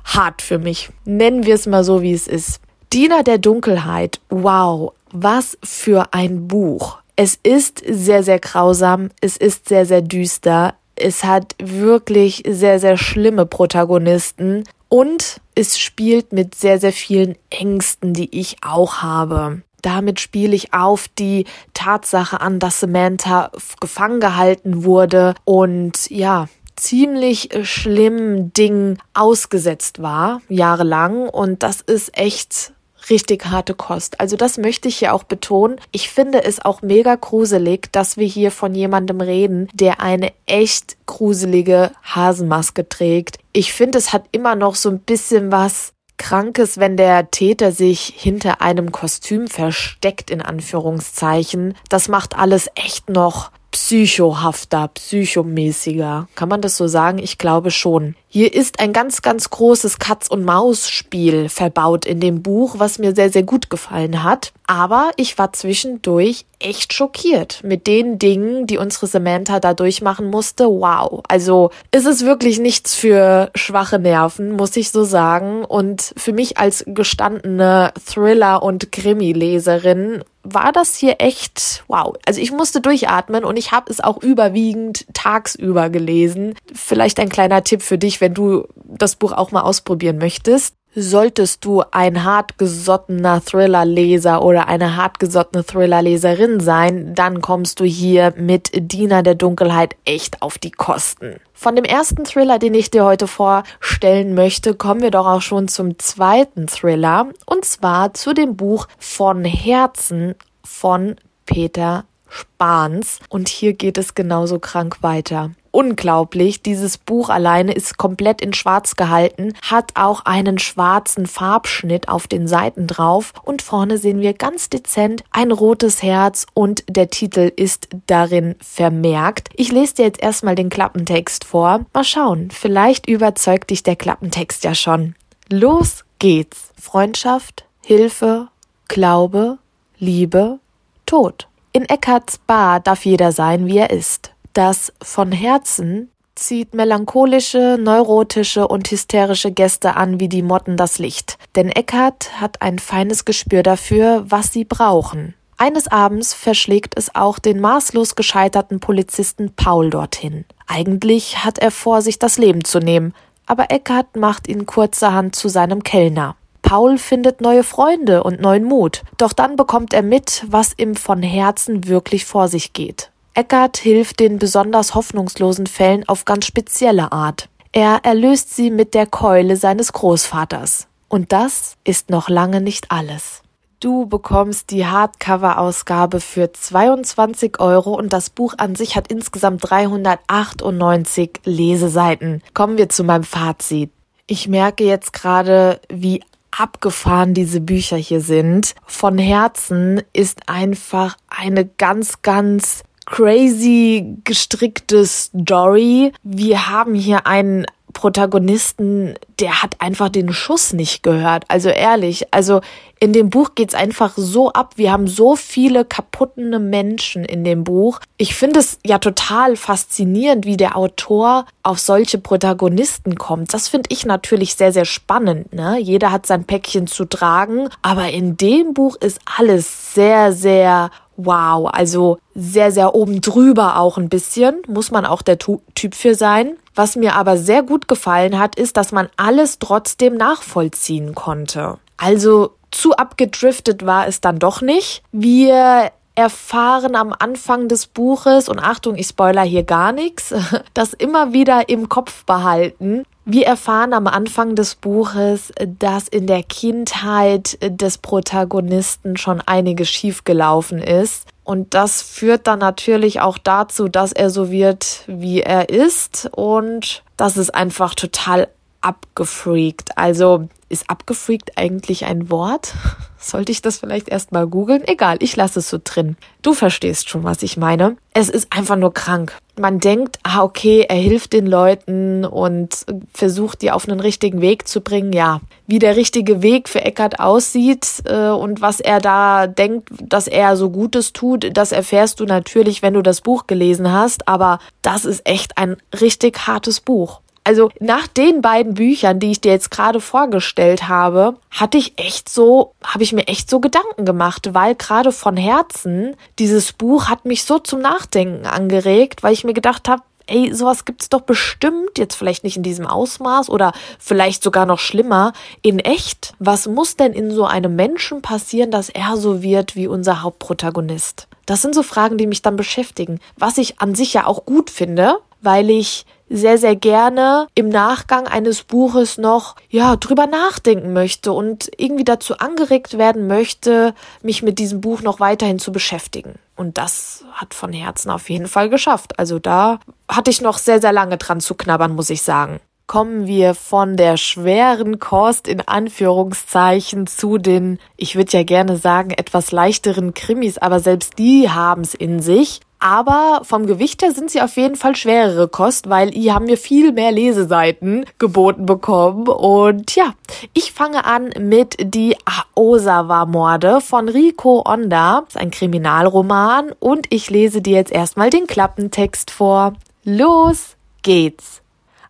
hart 0.04 0.42
für 0.42 0.58
mich. 0.58 0.90
Nennen 1.04 1.46
wir 1.46 1.54
es 1.54 1.66
mal 1.66 1.84
so, 1.84 2.02
wie 2.02 2.12
es 2.12 2.26
ist. 2.26 2.60
Diener 2.92 3.22
der 3.22 3.38
Dunkelheit. 3.38 4.20
Wow, 4.30 4.92
was 5.12 5.58
für 5.62 6.12
ein 6.12 6.48
Buch. 6.48 6.98
Es 7.16 7.38
ist 7.42 7.82
sehr, 7.86 8.22
sehr 8.22 8.38
grausam, 8.38 9.10
es 9.20 9.36
ist 9.36 9.68
sehr, 9.68 9.86
sehr 9.86 10.02
düster, 10.02 10.74
es 10.96 11.24
hat 11.24 11.54
wirklich 11.58 12.42
sehr, 12.46 12.78
sehr 12.78 12.96
schlimme 12.96 13.46
Protagonisten 13.46 14.64
und 14.88 15.40
es 15.54 15.78
spielt 15.78 16.32
mit 16.32 16.54
sehr, 16.54 16.78
sehr 16.78 16.92
vielen 16.92 17.36
Ängsten, 17.50 18.12
die 18.12 18.38
ich 18.38 18.56
auch 18.62 19.02
habe. 19.02 19.62
Damit 19.82 20.20
spiele 20.20 20.54
ich 20.54 20.74
auf 20.74 21.08
die 21.08 21.44
Tatsache 21.72 22.40
an, 22.40 22.58
dass 22.58 22.80
Samantha 22.80 23.50
gefangen 23.80 24.20
gehalten 24.20 24.84
wurde 24.84 25.34
und 25.44 26.10
ja, 26.10 26.48
ziemlich 26.76 27.50
schlimmen 27.62 28.52
Dingen 28.52 28.98
ausgesetzt 29.14 30.00
war, 30.00 30.40
jahrelang. 30.48 31.28
Und 31.28 31.62
das 31.62 31.80
ist 31.80 32.16
echt 32.16 32.72
richtig 33.10 33.46
harte 33.46 33.74
Kost. 33.74 34.20
Also 34.20 34.36
das 34.36 34.58
möchte 34.58 34.88
ich 34.88 34.98
hier 34.98 35.14
auch 35.14 35.22
betonen. 35.22 35.80
Ich 35.92 36.10
finde 36.10 36.44
es 36.44 36.64
auch 36.64 36.82
mega 36.82 37.14
gruselig, 37.14 37.92
dass 37.92 38.16
wir 38.16 38.26
hier 38.26 38.50
von 38.50 38.74
jemandem 38.74 39.20
reden, 39.20 39.68
der 39.72 40.00
eine 40.00 40.32
echt 40.46 40.96
gruselige 41.06 41.92
Hasenmaske 42.02 42.88
trägt. 42.88 43.38
Ich 43.52 43.72
finde, 43.72 43.98
es 43.98 44.12
hat 44.12 44.24
immer 44.32 44.54
noch 44.54 44.74
so 44.74 44.90
ein 44.90 45.00
bisschen 45.00 45.52
was 45.52 45.92
Krankes, 46.18 46.78
wenn 46.78 46.96
der 46.96 47.30
Täter 47.30 47.72
sich 47.72 48.12
hinter 48.16 48.62
einem 48.62 48.90
Kostüm 48.90 49.48
versteckt, 49.48 50.30
in 50.30 50.40
Anführungszeichen. 50.40 51.74
Das 51.90 52.08
macht 52.08 52.36
alles 52.36 52.70
echt 52.74 53.10
noch 53.10 53.50
psychohafter, 53.76 54.88
psychomäßiger. 54.88 56.28
Kann 56.34 56.48
man 56.48 56.62
das 56.62 56.78
so 56.78 56.86
sagen? 56.86 57.18
Ich 57.18 57.36
glaube 57.36 57.70
schon. 57.70 58.14
Hier 58.26 58.54
ist 58.54 58.80
ein 58.80 58.94
ganz, 58.94 59.20
ganz 59.20 59.50
großes 59.50 59.98
Katz-und-Maus-Spiel 59.98 61.50
verbaut 61.50 62.06
in 62.06 62.18
dem 62.18 62.42
Buch, 62.42 62.76
was 62.78 62.98
mir 62.98 63.14
sehr, 63.14 63.28
sehr 63.28 63.42
gut 63.42 63.68
gefallen 63.68 64.22
hat. 64.22 64.54
Aber 64.66 65.10
ich 65.16 65.36
war 65.36 65.52
zwischendurch 65.52 66.46
echt 66.58 66.94
schockiert 66.94 67.60
mit 67.64 67.86
den 67.86 68.18
Dingen, 68.18 68.66
die 68.66 68.78
unsere 68.78 69.08
Samantha 69.08 69.60
da 69.60 69.74
durchmachen 69.74 70.30
musste. 70.30 70.64
Wow. 70.64 71.22
Also 71.28 71.70
ist 71.92 72.06
es 72.06 72.24
wirklich 72.24 72.58
nichts 72.58 72.94
für 72.94 73.50
schwache 73.54 73.98
Nerven, 73.98 74.52
muss 74.52 74.74
ich 74.76 74.90
so 74.90 75.04
sagen. 75.04 75.66
Und 75.66 76.14
für 76.16 76.32
mich 76.32 76.56
als 76.56 76.82
gestandene 76.86 77.92
Thriller- 78.06 78.62
und 78.62 78.90
Krimi-Leserin 78.90 80.24
war 80.52 80.72
das 80.72 80.96
hier 80.96 81.16
echt 81.18 81.84
wow. 81.88 82.14
Also 82.26 82.40
ich 82.40 82.52
musste 82.52 82.80
durchatmen 82.80 83.44
und 83.44 83.56
ich 83.56 83.72
habe 83.72 83.90
es 83.90 84.00
auch 84.00 84.22
überwiegend 84.22 85.06
tagsüber 85.12 85.90
gelesen. 85.90 86.54
Vielleicht 86.72 87.18
ein 87.20 87.28
kleiner 87.28 87.64
Tipp 87.64 87.82
für 87.82 87.98
dich, 87.98 88.20
wenn 88.20 88.34
du 88.34 88.66
das 88.84 89.16
Buch 89.16 89.32
auch 89.32 89.52
mal 89.52 89.62
ausprobieren 89.62 90.18
möchtest. 90.18 90.74
Solltest 90.98 91.62
du 91.66 91.82
ein 91.90 92.24
hartgesottener 92.24 93.44
Thriller-Leser 93.44 94.42
oder 94.42 94.66
eine 94.66 94.96
hartgesottene 94.96 95.62
Thriller-Leserin 95.62 96.58
sein, 96.58 97.14
dann 97.14 97.42
kommst 97.42 97.80
du 97.80 97.84
hier 97.84 98.32
mit 98.38 98.70
Diener 98.72 99.22
der 99.22 99.34
Dunkelheit 99.34 99.94
echt 100.06 100.40
auf 100.40 100.56
die 100.56 100.70
Kosten. 100.70 101.36
Von 101.52 101.76
dem 101.76 101.84
ersten 101.84 102.24
Thriller, 102.24 102.58
den 102.58 102.72
ich 102.72 102.90
dir 102.90 103.04
heute 103.04 103.26
vorstellen 103.26 104.34
möchte, 104.34 104.72
kommen 104.72 105.02
wir 105.02 105.10
doch 105.10 105.26
auch 105.26 105.42
schon 105.42 105.68
zum 105.68 105.98
zweiten 105.98 106.66
Thriller 106.66 107.28
und 107.44 107.66
zwar 107.66 108.14
zu 108.14 108.32
dem 108.32 108.56
Buch 108.56 108.88
Von 108.98 109.44
Herzen 109.44 110.34
von 110.64 111.16
Peter 111.44 112.06
Spahns. 112.26 113.20
Und 113.28 113.48
hier 113.50 113.74
geht 113.74 113.98
es 113.98 114.14
genauso 114.14 114.58
krank 114.58 115.02
weiter 115.02 115.50
unglaublich. 115.76 116.62
Dieses 116.62 116.96
Buch 116.96 117.28
alleine 117.28 117.72
ist 117.72 117.98
komplett 117.98 118.40
in 118.40 118.54
schwarz 118.54 118.96
gehalten, 118.96 119.52
hat 119.60 119.92
auch 119.94 120.24
einen 120.24 120.58
schwarzen 120.58 121.26
Farbschnitt 121.26 122.08
auf 122.08 122.26
den 122.26 122.48
Seiten 122.48 122.86
drauf 122.86 123.34
und 123.44 123.60
vorne 123.60 123.98
sehen 123.98 124.20
wir 124.22 124.32
ganz 124.32 124.70
dezent 124.70 125.22
ein 125.30 125.52
rotes 125.52 126.02
Herz 126.02 126.46
und 126.54 126.82
der 126.88 127.10
Titel 127.10 127.52
ist 127.54 127.88
darin 128.06 128.54
vermerkt. 128.60 129.50
Ich 129.54 129.70
lese 129.70 129.96
dir 129.96 130.06
jetzt 130.06 130.22
erstmal 130.22 130.54
den 130.54 130.70
Klappentext 130.70 131.44
vor. 131.44 131.84
Mal 131.92 132.04
schauen, 132.04 132.50
vielleicht 132.50 133.06
überzeugt 133.06 133.68
dich 133.68 133.82
der 133.82 133.96
Klappentext 133.96 134.64
ja 134.64 134.74
schon. 134.74 135.14
Los 135.50 136.04
geht's. 136.18 136.72
Freundschaft, 136.80 137.66
Hilfe, 137.84 138.48
Glaube, 138.88 139.58
Liebe, 139.98 140.58
Tod. 141.04 141.48
In 141.72 141.84
Eckarts 141.84 142.38
Bar 142.38 142.80
darf 142.80 143.04
jeder 143.04 143.32
sein, 143.32 143.66
wie 143.66 143.76
er 143.76 143.90
ist. 143.90 144.32
Das 144.56 144.90
von 145.02 145.32
Herzen 145.32 146.10
zieht 146.34 146.74
melancholische, 146.74 147.76
neurotische 147.78 148.66
und 148.66 148.90
hysterische 148.90 149.52
Gäste 149.52 149.96
an 149.96 150.18
wie 150.18 150.30
die 150.30 150.40
Motten 150.40 150.78
das 150.78 150.98
Licht. 150.98 151.36
Denn 151.56 151.68
Eckart 151.68 152.40
hat 152.40 152.62
ein 152.62 152.78
feines 152.78 153.26
Gespür 153.26 153.62
dafür, 153.62 154.24
was 154.26 154.54
sie 154.54 154.64
brauchen. 154.64 155.34
Eines 155.58 155.88
Abends 155.88 156.32
verschlägt 156.32 156.94
es 156.96 157.14
auch 157.14 157.38
den 157.38 157.60
maßlos 157.60 158.16
gescheiterten 158.16 158.80
Polizisten 158.80 159.52
Paul 159.54 159.90
dorthin. 159.90 160.46
Eigentlich 160.66 161.44
hat 161.44 161.58
er 161.58 161.70
vor, 161.70 162.00
sich 162.00 162.18
das 162.18 162.38
Leben 162.38 162.64
zu 162.64 162.78
nehmen, 162.78 163.12
aber 163.44 163.70
Eckart 163.70 164.16
macht 164.16 164.48
ihn 164.48 164.64
kurzerhand 164.64 165.36
zu 165.36 165.50
seinem 165.50 165.82
Kellner. 165.82 166.34
Paul 166.62 166.96
findet 166.96 167.42
neue 167.42 167.62
Freunde 167.62 168.22
und 168.22 168.40
neuen 168.40 168.64
Mut, 168.64 169.02
doch 169.18 169.34
dann 169.34 169.56
bekommt 169.56 169.92
er 169.92 170.02
mit, 170.02 170.46
was 170.48 170.72
ihm 170.78 170.96
von 170.96 171.22
Herzen 171.22 171.86
wirklich 171.86 172.24
vor 172.24 172.48
sich 172.48 172.72
geht. 172.72 173.10
Eckart 173.36 173.76
hilft 173.76 174.20
den 174.20 174.38
besonders 174.38 174.94
hoffnungslosen 174.94 175.66
Fällen 175.66 176.08
auf 176.08 176.24
ganz 176.24 176.46
spezielle 176.46 177.12
Art. 177.12 177.50
Er 177.70 178.00
erlöst 178.02 178.56
sie 178.56 178.70
mit 178.70 178.94
der 178.94 179.06
Keule 179.06 179.58
seines 179.58 179.92
Großvaters. 179.92 180.88
Und 181.08 181.32
das 181.32 181.76
ist 181.84 182.08
noch 182.08 182.30
lange 182.30 182.62
nicht 182.62 182.90
alles. 182.90 183.42
Du 183.78 184.06
bekommst 184.06 184.70
die 184.70 184.86
Hardcover-Ausgabe 184.86 186.20
für 186.20 186.50
22 186.50 187.60
Euro 187.60 187.92
und 187.92 188.14
das 188.14 188.30
Buch 188.30 188.54
an 188.56 188.74
sich 188.74 188.96
hat 188.96 189.12
insgesamt 189.12 189.68
398 189.68 191.40
Leseseiten. 191.44 192.42
Kommen 192.54 192.78
wir 192.78 192.88
zu 192.88 193.04
meinem 193.04 193.24
Fazit. 193.24 193.90
Ich 194.26 194.48
merke 194.48 194.84
jetzt 194.84 195.12
gerade, 195.12 195.78
wie 195.90 196.22
abgefahren 196.56 197.34
diese 197.34 197.60
Bücher 197.60 197.98
hier 197.98 198.22
sind. 198.22 198.74
Von 198.86 199.18
Herzen 199.18 200.00
ist 200.14 200.48
einfach 200.48 201.18
eine 201.28 201.66
ganz, 201.66 202.22
ganz 202.22 202.82
crazy 203.06 204.18
gestrickte 204.24 205.06
Story. 205.06 206.12
Wir 206.22 206.68
haben 206.68 206.94
hier 206.94 207.26
einen 207.26 207.66
Protagonisten, 207.96 209.14
der 209.40 209.62
hat 209.62 209.80
einfach 209.80 210.10
den 210.10 210.30
Schuss 210.30 210.74
nicht 210.74 211.02
gehört. 211.02 211.44
Also 211.48 211.70
ehrlich, 211.70 212.34
also 212.34 212.60
in 213.00 213.14
dem 213.14 213.30
Buch 213.30 213.54
geht's 213.54 213.74
einfach 213.74 214.12
so 214.16 214.52
ab. 214.52 214.74
Wir 214.76 214.92
haben 214.92 215.06
so 215.06 215.34
viele 215.34 215.86
kaputtene 215.86 216.58
Menschen 216.58 217.24
in 217.24 217.42
dem 217.42 217.64
Buch. 217.64 218.00
Ich 218.18 218.34
finde 218.34 218.60
es 218.60 218.78
ja 218.84 218.98
total 218.98 219.56
faszinierend, 219.56 220.44
wie 220.44 220.58
der 220.58 220.76
Autor 220.76 221.46
auf 221.62 221.78
solche 221.78 222.18
Protagonisten 222.18 223.14
kommt. 223.14 223.54
Das 223.54 223.68
finde 223.68 223.88
ich 223.90 224.04
natürlich 224.04 224.56
sehr, 224.56 224.72
sehr 224.72 224.84
spannend. 224.84 225.54
Ne? 225.54 225.78
Jeder 225.78 226.12
hat 226.12 226.26
sein 226.26 226.44
Päckchen 226.44 226.86
zu 226.86 227.06
tragen, 227.06 227.70
aber 227.80 228.10
in 228.10 228.36
dem 228.36 228.74
Buch 228.74 228.96
ist 228.96 229.20
alles 229.38 229.94
sehr, 229.94 230.32
sehr 230.32 230.90
wow, 231.16 231.68
also 231.72 232.18
sehr, 232.34 232.72
sehr 232.72 232.94
oben 232.94 233.20
drüber 233.20 233.78
auch 233.78 233.98
ein 233.98 234.08
bisschen, 234.08 234.56
muss 234.68 234.90
man 234.90 235.06
auch 235.06 235.22
der 235.22 235.38
Typ 235.38 235.94
für 235.94 236.14
sein. 236.14 236.56
Was 236.74 236.96
mir 236.96 237.14
aber 237.14 237.36
sehr 237.36 237.62
gut 237.62 237.88
gefallen 237.88 238.38
hat, 238.38 238.56
ist, 238.56 238.76
dass 238.76 238.92
man 238.92 239.08
alles 239.16 239.58
trotzdem 239.58 240.16
nachvollziehen 240.16 241.14
konnte. 241.14 241.78
Also 241.96 242.50
zu 242.70 242.92
abgedriftet 242.92 243.86
war 243.86 244.06
es 244.06 244.20
dann 244.20 244.38
doch 244.38 244.60
nicht. 244.60 245.02
Wir 245.12 245.90
erfahren 246.16 246.96
am 246.96 247.14
Anfang 247.16 247.68
des 247.68 247.86
Buches, 247.86 248.48
und 248.48 248.58
Achtung, 248.58 248.96
ich 248.96 249.06
spoiler 249.06 249.42
hier 249.42 249.62
gar 249.62 249.92
nichts, 249.92 250.34
das 250.74 250.92
immer 250.92 251.32
wieder 251.32 251.68
im 251.68 251.88
Kopf 251.88 252.24
behalten. 252.24 253.04
Wir 253.24 253.46
erfahren 253.46 253.92
am 253.92 254.06
Anfang 254.06 254.54
des 254.54 254.76
Buches, 254.76 255.52
dass 255.78 256.08
in 256.08 256.26
der 256.26 256.42
Kindheit 256.42 257.58
des 257.60 257.98
Protagonisten 257.98 259.16
schon 259.16 259.40
einiges 259.40 259.88
schiefgelaufen 259.88 260.78
ist. 260.78 261.28
Und 261.42 261.74
das 261.74 262.02
führt 262.02 262.46
dann 262.46 262.60
natürlich 262.60 263.20
auch 263.20 263.38
dazu, 263.38 263.88
dass 263.88 264.12
er 264.12 264.30
so 264.30 264.50
wird, 264.50 265.02
wie 265.06 265.42
er 265.42 265.68
ist. 265.68 266.28
Und 266.32 267.02
das 267.16 267.36
ist 267.36 267.54
einfach 267.54 267.94
total 267.94 268.48
abgefreakt. 268.86 269.90
Also 269.96 270.48
ist 270.68 270.88
abgefreakt 270.88 271.52
eigentlich 271.56 272.04
ein 272.04 272.30
Wort? 272.30 272.72
Sollte 273.18 273.50
ich 273.50 273.60
das 273.60 273.78
vielleicht 273.78 274.08
erstmal 274.08 274.46
googeln? 274.46 274.86
Egal, 274.86 275.16
ich 275.20 275.34
lasse 275.34 275.58
es 275.58 275.68
so 275.68 275.78
drin. 275.82 276.16
Du 276.42 276.54
verstehst 276.54 277.08
schon, 277.08 277.24
was 277.24 277.42
ich 277.42 277.56
meine. 277.56 277.96
Es 278.14 278.28
ist 278.28 278.52
einfach 278.52 278.76
nur 278.76 278.94
krank. 278.94 279.36
Man 279.58 279.80
denkt, 279.80 280.20
ah, 280.22 280.42
okay, 280.42 280.86
er 280.88 280.96
hilft 280.96 281.32
den 281.32 281.46
Leuten 281.46 282.24
und 282.24 282.86
versucht, 283.12 283.62
die 283.62 283.72
auf 283.72 283.88
einen 283.88 283.98
richtigen 283.98 284.40
Weg 284.40 284.68
zu 284.68 284.80
bringen. 284.80 285.12
Ja, 285.12 285.40
wie 285.66 285.80
der 285.80 285.96
richtige 285.96 286.42
Weg 286.42 286.68
für 286.68 286.82
Eckart 286.82 287.18
aussieht 287.18 288.02
äh, 288.04 288.28
und 288.28 288.60
was 288.60 288.78
er 288.78 289.00
da 289.00 289.48
denkt, 289.48 289.88
dass 290.00 290.28
er 290.28 290.56
so 290.56 290.70
Gutes 290.70 291.12
tut, 291.12 291.56
das 291.56 291.72
erfährst 291.72 292.20
du 292.20 292.24
natürlich, 292.26 292.82
wenn 292.82 292.94
du 292.94 293.02
das 293.02 293.22
Buch 293.22 293.48
gelesen 293.48 293.90
hast. 293.90 294.28
Aber 294.28 294.60
das 294.82 295.04
ist 295.04 295.26
echt 295.26 295.58
ein 295.58 295.76
richtig 296.00 296.46
hartes 296.46 296.80
Buch. 296.80 297.20
Also 297.46 297.70
nach 297.78 298.08
den 298.08 298.42
beiden 298.42 298.74
Büchern, 298.74 299.20
die 299.20 299.30
ich 299.30 299.40
dir 299.40 299.52
jetzt 299.52 299.70
gerade 299.70 300.00
vorgestellt 300.00 300.88
habe, 300.88 301.36
hatte 301.52 301.78
ich 301.78 301.96
echt 301.96 302.28
so, 302.28 302.72
habe 302.82 303.04
ich 303.04 303.12
mir 303.12 303.28
echt 303.28 303.48
so 303.48 303.60
Gedanken 303.60 304.04
gemacht, 304.04 304.52
weil 304.52 304.74
gerade 304.74 305.12
von 305.12 305.36
Herzen 305.36 306.16
dieses 306.40 306.72
Buch 306.72 307.08
hat 307.08 307.24
mich 307.24 307.44
so 307.44 307.60
zum 307.60 307.78
Nachdenken 307.78 308.46
angeregt, 308.46 309.22
weil 309.22 309.32
ich 309.32 309.44
mir 309.44 309.52
gedacht 309.52 309.88
habe, 309.88 310.02
ey, 310.26 310.52
sowas 310.52 310.84
gibt's 310.84 311.08
doch 311.08 311.20
bestimmt, 311.20 311.98
jetzt 311.98 312.16
vielleicht 312.16 312.42
nicht 312.42 312.56
in 312.56 312.64
diesem 312.64 312.84
Ausmaß 312.84 313.48
oder 313.48 313.72
vielleicht 314.00 314.42
sogar 314.42 314.66
noch 314.66 314.80
schlimmer, 314.80 315.32
in 315.62 315.78
echt. 315.78 316.34
Was 316.40 316.66
muss 316.66 316.96
denn 316.96 317.12
in 317.12 317.30
so 317.30 317.44
einem 317.44 317.76
Menschen 317.76 318.22
passieren, 318.22 318.72
dass 318.72 318.88
er 318.88 319.16
so 319.16 319.40
wird 319.40 319.76
wie 319.76 319.86
unser 319.86 320.24
Hauptprotagonist? 320.24 321.28
Das 321.46 321.62
sind 321.62 321.76
so 321.76 321.84
Fragen, 321.84 322.18
die 322.18 322.26
mich 322.26 322.42
dann 322.42 322.56
beschäftigen. 322.56 323.20
Was 323.38 323.56
ich 323.56 323.80
an 323.80 323.94
sich 323.94 324.14
ja 324.14 324.26
auch 324.26 324.46
gut 324.46 324.68
finde, 324.68 325.18
weil 325.42 325.70
ich 325.70 326.06
sehr, 326.28 326.58
sehr 326.58 326.76
gerne 326.76 327.46
im 327.54 327.68
Nachgang 327.68 328.26
eines 328.26 328.62
Buches 328.62 329.18
noch, 329.18 329.56
ja, 329.68 329.96
drüber 329.96 330.26
nachdenken 330.26 330.92
möchte 330.92 331.32
und 331.32 331.70
irgendwie 331.76 332.04
dazu 332.04 332.38
angeregt 332.38 332.98
werden 332.98 333.26
möchte, 333.26 333.94
mich 334.22 334.42
mit 334.42 334.58
diesem 334.58 334.80
Buch 334.80 335.02
noch 335.02 335.20
weiterhin 335.20 335.58
zu 335.58 335.72
beschäftigen. 335.72 336.34
Und 336.56 336.78
das 336.78 337.24
hat 337.32 337.54
von 337.54 337.72
Herzen 337.72 338.10
auf 338.10 338.30
jeden 338.30 338.48
Fall 338.48 338.70
geschafft. 338.70 339.18
Also 339.18 339.38
da 339.38 339.78
hatte 340.08 340.30
ich 340.30 340.40
noch 340.40 340.58
sehr, 340.58 340.80
sehr 340.80 340.92
lange 340.92 341.16
dran 341.18 341.40
zu 341.40 341.54
knabbern, 341.54 341.94
muss 341.94 342.10
ich 342.10 342.22
sagen 342.22 342.60
kommen 342.86 343.26
wir 343.26 343.54
von 343.54 343.96
der 343.96 344.16
schweren 344.16 344.98
Kost 344.98 345.48
in 345.48 345.60
Anführungszeichen 345.60 347.06
zu 347.06 347.38
den, 347.38 347.78
ich 347.96 348.16
würde 348.16 348.32
ja 348.32 348.44
gerne 348.44 348.76
sagen, 348.76 349.10
etwas 349.10 349.50
leichteren 349.52 350.14
Krimis, 350.14 350.58
aber 350.58 350.80
selbst 350.80 351.18
die 351.18 351.50
haben's 351.50 351.94
in 351.94 352.20
sich. 352.20 352.60
Aber 352.78 353.40
vom 353.42 353.66
Gewicht 353.66 354.02
her 354.02 354.12
sind 354.12 354.30
sie 354.30 354.42
auf 354.42 354.56
jeden 354.56 354.76
Fall 354.76 354.96
schwerere 354.96 355.48
Kost, 355.48 355.88
weil 355.88 356.10
hier 356.10 356.34
haben 356.34 356.46
wir 356.46 356.58
viel 356.58 356.92
mehr 356.92 357.10
Leseseiten 357.10 358.04
geboten 358.18 358.66
bekommen. 358.66 359.28
Und 359.28 359.94
ja, 359.96 360.14
ich 360.52 360.72
fange 360.72 361.04
an 361.04 361.30
mit 361.38 361.76
die 361.80 362.16
Aosawa-Morde 362.54 363.80
von 363.80 364.08
Rico 364.08 364.62
Onda. 364.66 365.22
Das 365.22 365.36
ist 365.36 365.40
ein 365.40 365.50
Kriminalroman 365.50 366.72
und 366.78 367.06
ich 367.10 367.30
lese 367.30 367.62
dir 367.62 367.76
jetzt 367.76 367.92
erstmal 367.92 368.30
den 368.30 368.46
Klappentext 368.46 369.30
vor. 369.30 369.72
Los 370.04 370.76
geht's! 371.02 371.62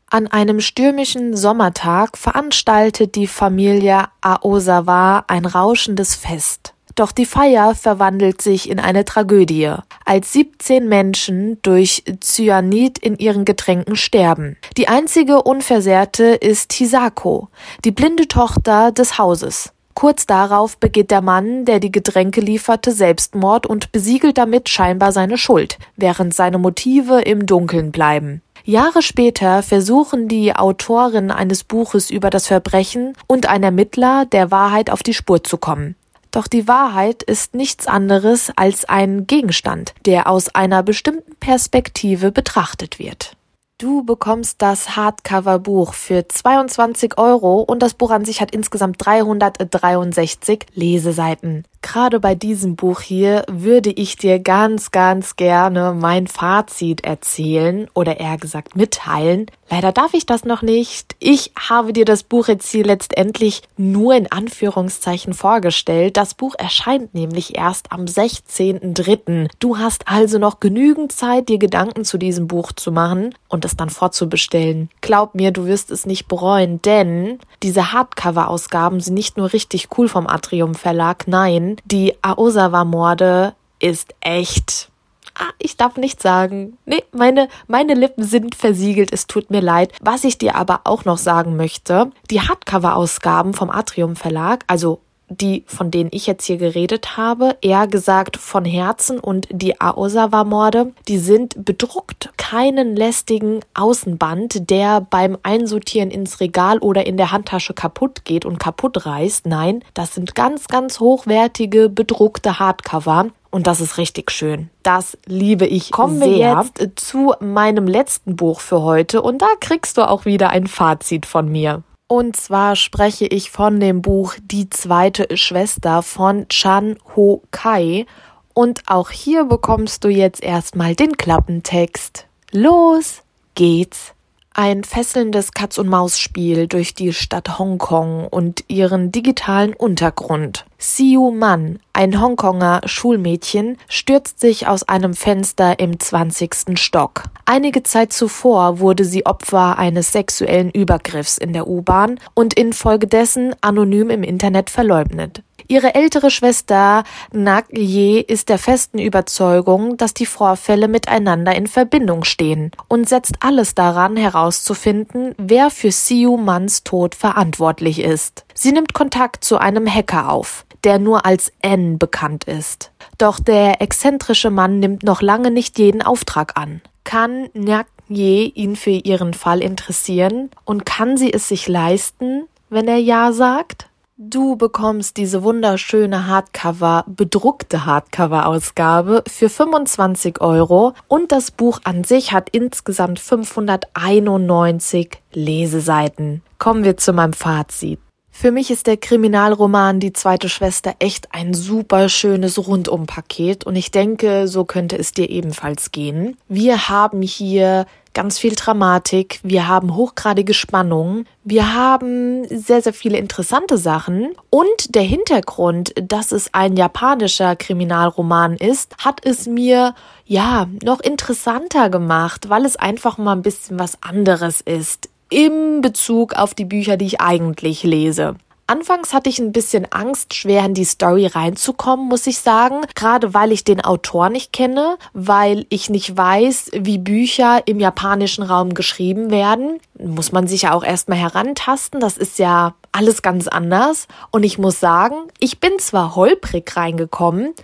An 0.08 0.28
einem 0.28 0.60
stürmischen 0.60 1.36
Sommertag 1.36 2.16
veranstaltet 2.16 3.16
die 3.16 3.26
Familie 3.26 4.04
Aosawa 4.20 5.24
ein 5.26 5.44
rauschendes 5.44 6.14
Fest. 6.14 6.75
Doch 6.96 7.12
die 7.12 7.26
Feier 7.26 7.74
verwandelt 7.74 8.40
sich 8.40 8.70
in 8.70 8.80
eine 8.80 9.04
Tragödie, 9.04 9.70
als 10.06 10.32
17 10.32 10.88
Menschen 10.88 11.58
durch 11.60 12.02
Cyanid 12.22 12.98
in 12.98 13.18
ihren 13.18 13.44
Getränken 13.44 13.96
sterben. 13.96 14.56
Die 14.78 14.88
einzige 14.88 15.42
Unversehrte 15.42 16.24
ist 16.24 16.72
Hisako, 16.72 17.48
die 17.84 17.90
blinde 17.90 18.28
Tochter 18.28 18.92
des 18.92 19.18
Hauses. 19.18 19.72
Kurz 19.92 20.26
darauf 20.26 20.78
begeht 20.78 21.10
der 21.10 21.20
Mann, 21.20 21.66
der 21.66 21.80
die 21.80 21.92
Getränke 21.92 22.40
lieferte, 22.40 22.92
Selbstmord 22.92 23.66
und 23.66 23.92
besiegelt 23.92 24.38
damit 24.38 24.70
scheinbar 24.70 25.12
seine 25.12 25.36
Schuld, 25.36 25.78
während 25.96 26.34
seine 26.34 26.58
Motive 26.58 27.20
im 27.20 27.44
Dunkeln 27.44 27.92
bleiben. 27.92 28.40
Jahre 28.64 29.02
später 29.02 29.62
versuchen 29.62 30.28
die 30.28 30.56
Autoren 30.56 31.30
eines 31.30 31.62
Buches 31.62 32.10
über 32.10 32.30
das 32.30 32.46
Verbrechen 32.46 33.12
und 33.26 33.48
ein 33.48 33.62
Ermittler 33.62 34.24
der 34.26 34.50
Wahrheit 34.50 34.90
auf 34.90 35.02
die 35.02 35.14
Spur 35.14 35.44
zu 35.44 35.58
kommen. 35.58 35.94
Doch 36.36 36.48
die 36.48 36.68
Wahrheit 36.68 37.22
ist 37.22 37.54
nichts 37.54 37.86
anderes 37.86 38.52
als 38.56 38.84
ein 38.84 39.26
Gegenstand, 39.26 39.94
der 40.04 40.28
aus 40.28 40.54
einer 40.54 40.82
bestimmten 40.82 41.34
Perspektive 41.36 42.30
betrachtet 42.30 42.98
wird. 42.98 43.38
Du 43.78 44.04
bekommst 44.04 44.62
das 44.62 44.96
Hardcover-Buch 44.96 45.92
für 45.92 46.26
22 46.26 47.18
Euro 47.18 47.60
und 47.60 47.82
das 47.82 47.92
Buch 47.92 48.10
an 48.10 48.24
sich 48.24 48.40
hat 48.40 48.52
insgesamt 48.52 49.04
363 49.04 50.64
Leseseiten 50.72 51.64
gerade 51.86 52.18
bei 52.18 52.34
diesem 52.34 52.74
Buch 52.74 53.00
hier 53.00 53.44
würde 53.48 53.90
ich 53.90 54.16
dir 54.16 54.40
ganz, 54.40 54.90
ganz 54.90 55.36
gerne 55.36 55.94
mein 55.96 56.26
Fazit 56.26 57.04
erzählen 57.04 57.88
oder 57.94 58.18
eher 58.18 58.38
gesagt 58.38 58.74
mitteilen. 58.74 59.46
Leider 59.70 59.92
darf 59.92 60.12
ich 60.12 60.26
das 60.26 60.44
noch 60.44 60.62
nicht. 60.62 61.14
Ich 61.20 61.52
habe 61.56 61.92
dir 61.92 62.04
das 62.04 62.24
Buch 62.24 62.48
jetzt 62.48 62.70
hier 62.70 62.84
letztendlich 62.84 63.62
nur 63.76 64.14
in 64.14 64.30
Anführungszeichen 64.30 65.32
vorgestellt. 65.32 66.16
Das 66.16 66.34
Buch 66.34 66.56
erscheint 66.58 67.14
nämlich 67.14 67.56
erst 67.56 67.92
am 67.92 68.04
16.03. 68.04 69.48
Du 69.60 69.78
hast 69.78 70.08
also 70.08 70.38
noch 70.38 70.58
genügend 70.58 71.12
Zeit, 71.12 71.48
dir 71.48 71.58
Gedanken 71.58 72.04
zu 72.04 72.18
diesem 72.18 72.48
Buch 72.48 72.72
zu 72.72 72.90
machen 72.90 73.34
und 73.48 73.64
es 73.66 73.76
dann 73.76 73.90
vorzubestellen. 73.90 74.88
Glaub 75.02 75.34
mir, 75.34 75.50
du 75.50 75.66
wirst 75.66 75.90
es 75.90 76.06
nicht 76.06 76.28
bereuen, 76.28 76.80
denn 76.82 77.38
diese 77.62 77.92
Hardcover-Ausgaben 77.92 79.00
sind 79.00 79.14
nicht 79.14 79.36
nur 79.36 79.52
richtig 79.52 79.88
cool 79.98 80.08
vom 80.08 80.26
Atrium 80.26 80.74
Verlag, 80.74 81.28
nein, 81.28 81.76
die 81.84 82.14
Aosawa-Morde 82.22 83.54
ist 83.78 84.14
echt. 84.20 84.90
Ah, 85.38 85.52
ich 85.58 85.76
darf 85.76 85.98
nicht 85.98 86.22
sagen. 86.22 86.78
Nee, 86.86 87.04
meine, 87.12 87.48
meine 87.66 87.92
Lippen 87.92 88.24
sind 88.24 88.54
versiegelt. 88.54 89.12
Es 89.12 89.26
tut 89.26 89.50
mir 89.50 89.60
leid. 89.60 89.92
Was 90.00 90.24
ich 90.24 90.38
dir 90.38 90.54
aber 90.56 90.80
auch 90.84 91.04
noch 91.04 91.18
sagen 91.18 91.56
möchte, 91.56 92.10
die 92.30 92.40
Hardcover-Ausgaben 92.40 93.52
vom 93.52 93.68
Atrium 93.68 94.16
Verlag, 94.16 94.64
also 94.66 95.00
die, 95.28 95.64
von 95.66 95.90
denen 95.90 96.10
ich 96.12 96.26
jetzt 96.26 96.44
hier 96.44 96.56
geredet 96.56 97.16
habe, 97.16 97.56
eher 97.60 97.86
gesagt 97.86 98.36
von 98.36 98.64
Herzen 98.64 99.18
und 99.18 99.48
die 99.50 99.80
Aosawa-Morde, 99.80 100.92
die 101.08 101.18
sind 101.18 101.64
bedruckt. 101.64 102.30
Keinen 102.36 102.94
lästigen 102.94 103.60
Außenband, 103.74 104.70
der 104.70 105.00
beim 105.00 105.36
Einsortieren 105.42 106.10
ins 106.10 106.40
Regal 106.40 106.78
oder 106.78 107.06
in 107.06 107.16
der 107.16 107.32
Handtasche 107.32 107.74
kaputt 107.74 108.24
geht 108.24 108.44
und 108.44 108.58
kaputt 108.58 109.04
reißt. 109.04 109.46
Nein, 109.46 109.82
das 109.94 110.14
sind 110.14 110.34
ganz, 110.34 110.68
ganz 110.68 111.00
hochwertige 111.00 111.88
bedruckte 111.88 112.58
Hardcover. 112.58 113.30
Und 113.50 113.66
das 113.66 113.80
ist 113.80 113.96
richtig 113.96 114.30
schön. 114.30 114.68
Das 114.82 115.16
liebe 115.24 115.66
ich 115.66 115.90
Kommen 115.90 116.18
sehr. 116.18 116.28
wir 116.28 116.64
jetzt 116.76 117.00
zu 117.00 117.32
meinem 117.40 117.86
letzten 117.86 118.36
Buch 118.36 118.60
für 118.60 118.82
heute 118.82 119.22
und 119.22 119.40
da 119.40 119.48
kriegst 119.60 119.96
du 119.96 120.06
auch 120.06 120.26
wieder 120.26 120.50
ein 120.50 120.66
Fazit 120.66 121.24
von 121.24 121.50
mir. 121.50 121.82
Und 122.08 122.36
zwar 122.36 122.76
spreche 122.76 123.26
ich 123.26 123.50
von 123.50 123.80
dem 123.80 124.00
Buch 124.00 124.34
Die 124.40 124.70
zweite 124.70 125.36
Schwester 125.36 126.02
von 126.02 126.48
Chan 126.48 126.98
Ho 127.16 127.42
Kai. 127.50 128.06
Und 128.54 128.82
auch 128.86 129.10
hier 129.10 129.44
bekommst 129.44 130.04
du 130.04 130.08
jetzt 130.08 130.42
erstmal 130.42 130.94
den 130.94 131.16
Klappentext. 131.16 132.26
Los 132.52 133.22
geht's! 133.54 134.15
Ein 134.58 134.84
fesselndes 134.84 135.52
Katz-und-Maus-Spiel 135.52 136.66
durch 136.66 136.94
die 136.94 137.12
Stadt 137.12 137.58
Hongkong 137.58 138.26
und 138.26 138.64
ihren 138.68 139.12
digitalen 139.12 139.74
Untergrund. 139.74 140.64
Siu 140.78 141.30
Man, 141.30 141.78
ein 141.92 142.18
Hongkonger 142.22 142.80
Schulmädchen, 142.86 143.76
stürzt 143.86 144.40
sich 144.40 144.66
aus 144.66 144.82
einem 144.84 145.12
Fenster 145.12 145.78
im 145.78 146.00
20. 146.00 146.78
Stock. 146.80 147.24
Einige 147.44 147.82
Zeit 147.82 148.14
zuvor 148.14 148.78
wurde 148.78 149.04
sie 149.04 149.26
Opfer 149.26 149.76
eines 149.76 150.12
sexuellen 150.12 150.70
Übergriffs 150.70 151.36
in 151.36 151.52
der 151.52 151.66
U-Bahn 151.68 152.18
und 152.32 152.54
infolgedessen 152.54 153.54
anonym 153.60 154.08
im 154.08 154.22
Internet 154.22 154.70
verleugnet. 154.70 155.42
Ihre 155.68 155.94
ältere 155.94 156.30
Schwester 156.30 157.02
Nak 157.32 157.66
Ye 157.72 158.20
ist 158.20 158.48
der 158.48 158.58
festen 158.58 158.98
Überzeugung, 158.98 159.96
dass 159.96 160.14
die 160.14 160.26
Vorfälle 160.26 160.86
miteinander 160.86 161.54
in 161.54 161.66
Verbindung 161.66 162.24
stehen 162.24 162.70
und 162.88 163.08
setzt 163.08 163.34
alles 163.40 163.74
daran 163.74 164.16
herauszufinden, 164.16 165.34
wer 165.38 165.70
für 165.70 165.90
Siu 165.90 166.36
Mans 166.36 166.84
Tod 166.84 167.14
verantwortlich 167.14 168.00
ist. 168.00 168.44
Sie 168.54 168.70
nimmt 168.70 168.94
Kontakt 168.94 169.44
zu 169.44 169.58
einem 169.58 169.92
Hacker 169.92 170.30
auf, 170.30 170.66
der 170.84 170.98
nur 171.00 171.26
als 171.26 171.52
N 171.62 171.98
bekannt 171.98 172.44
ist. 172.44 172.92
Doch 173.18 173.40
der 173.40 173.80
exzentrische 173.80 174.50
Mann 174.50 174.78
nimmt 174.78 175.02
noch 175.02 175.20
lange 175.20 175.50
nicht 175.50 175.78
jeden 175.78 176.02
Auftrag 176.02 176.56
an. 176.56 176.80
Kann 177.02 177.48
Nak 177.54 177.86
Ye 178.08 178.44
ihn 178.54 178.76
für 178.76 178.90
ihren 178.90 179.34
Fall 179.34 179.62
interessieren 179.62 180.50
und 180.64 180.86
kann 180.86 181.16
sie 181.16 181.32
es 181.32 181.48
sich 181.48 181.66
leisten, 181.66 182.44
wenn 182.70 182.86
er 182.86 182.98
Ja 182.98 183.32
sagt? 183.32 183.88
Du 184.18 184.56
bekommst 184.56 185.18
diese 185.18 185.42
wunderschöne 185.42 186.26
Hardcover, 186.26 187.04
bedruckte 187.06 187.84
Hardcover-Ausgabe 187.84 189.22
für 189.28 189.50
25 189.50 190.40
Euro 190.40 190.94
und 191.06 191.32
das 191.32 191.50
Buch 191.50 191.80
an 191.84 192.02
sich 192.02 192.32
hat 192.32 192.48
insgesamt 192.48 193.20
591 193.20 195.18
Leseseiten. 195.34 196.40
Kommen 196.58 196.82
wir 196.82 196.96
zu 196.96 197.12
meinem 197.12 197.34
Fazit. 197.34 198.00
Für 198.38 198.52
mich 198.52 198.70
ist 198.70 198.86
der 198.86 198.98
Kriminalroman 198.98 199.98
Die 199.98 200.12
zweite 200.12 200.50
Schwester 200.50 200.94
echt 200.98 201.32
ein 201.32 201.54
super 201.54 202.10
schönes 202.10 202.58
Rundumpaket 202.58 203.64
und 203.64 203.76
ich 203.76 203.90
denke, 203.90 204.46
so 204.46 204.66
könnte 204.66 204.98
es 204.98 205.12
dir 205.12 205.30
ebenfalls 205.30 205.90
gehen. 205.90 206.36
Wir 206.46 206.90
haben 206.90 207.22
hier 207.22 207.86
ganz 208.12 208.38
viel 208.38 208.54
Dramatik, 208.54 209.40
wir 209.42 209.68
haben 209.68 209.96
hochgradige 209.96 210.52
Spannung, 210.52 211.24
wir 211.44 211.72
haben 211.72 212.46
sehr, 212.48 212.82
sehr 212.82 212.92
viele 212.92 213.16
interessante 213.16 213.78
Sachen 213.78 214.34
und 214.50 214.94
der 214.94 215.02
Hintergrund, 215.02 215.94
dass 215.98 216.30
es 216.30 216.52
ein 216.52 216.76
japanischer 216.76 217.56
Kriminalroman 217.56 218.56
ist, 218.56 218.98
hat 218.98 219.24
es 219.24 219.46
mir 219.46 219.94
ja 220.26 220.66
noch 220.84 221.00
interessanter 221.00 221.88
gemacht, 221.88 222.50
weil 222.50 222.66
es 222.66 222.76
einfach 222.76 223.16
mal 223.16 223.32
ein 223.32 223.42
bisschen 223.42 223.78
was 223.78 224.02
anderes 224.02 224.60
ist 224.60 225.08
im 225.30 225.80
Bezug 225.80 226.34
auf 226.34 226.54
die 226.54 226.64
Bücher, 226.64 226.96
die 226.96 227.06
ich 227.06 227.20
eigentlich 227.20 227.82
lese. 227.82 228.36
Anfangs 228.68 229.14
hatte 229.14 229.30
ich 229.30 229.38
ein 229.38 229.52
bisschen 229.52 229.86
Angst, 229.92 230.34
schwer 230.34 230.64
in 230.64 230.74
die 230.74 230.84
Story 230.84 231.26
reinzukommen, 231.26 232.08
muss 232.08 232.26
ich 232.26 232.40
sagen. 232.40 232.80
Gerade 232.96 233.32
weil 233.32 233.52
ich 233.52 233.62
den 233.62 233.80
Autor 233.80 234.28
nicht 234.28 234.52
kenne, 234.52 234.96
weil 235.12 235.66
ich 235.68 235.88
nicht 235.88 236.16
weiß, 236.16 236.72
wie 236.74 236.98
Bücher 236.98 237.62
im 237.66 237.78
japanischen 237.78 238.42
Raum 238.42 238.74
geschrieben 238.74 239.30
werden. 239.30 239.78
Muss 240.02 240.32
man 240.32 240.48
sich 240.48 240.62
ja 240.62 240.72
auch 240.72 240.82
erstmal 240.82 241.18
herantasten. 241.18 242.00
Das 242.00 242.16
ist 242.16 242.40
ja 242.40 242.74
alles 242.90 243.22
ganz 243.22 243.46
anders. 243.46 244.08
Und 244.32 244.42
ich 244.42 244.58
muss 244.58 244.80
sagen, 244.80 245.14
ich 245.38 245.60
bin 245.60 245.78
zwar 245.78 246.16
holprig 246.16 246.76
reingekommen, 246.76 247.54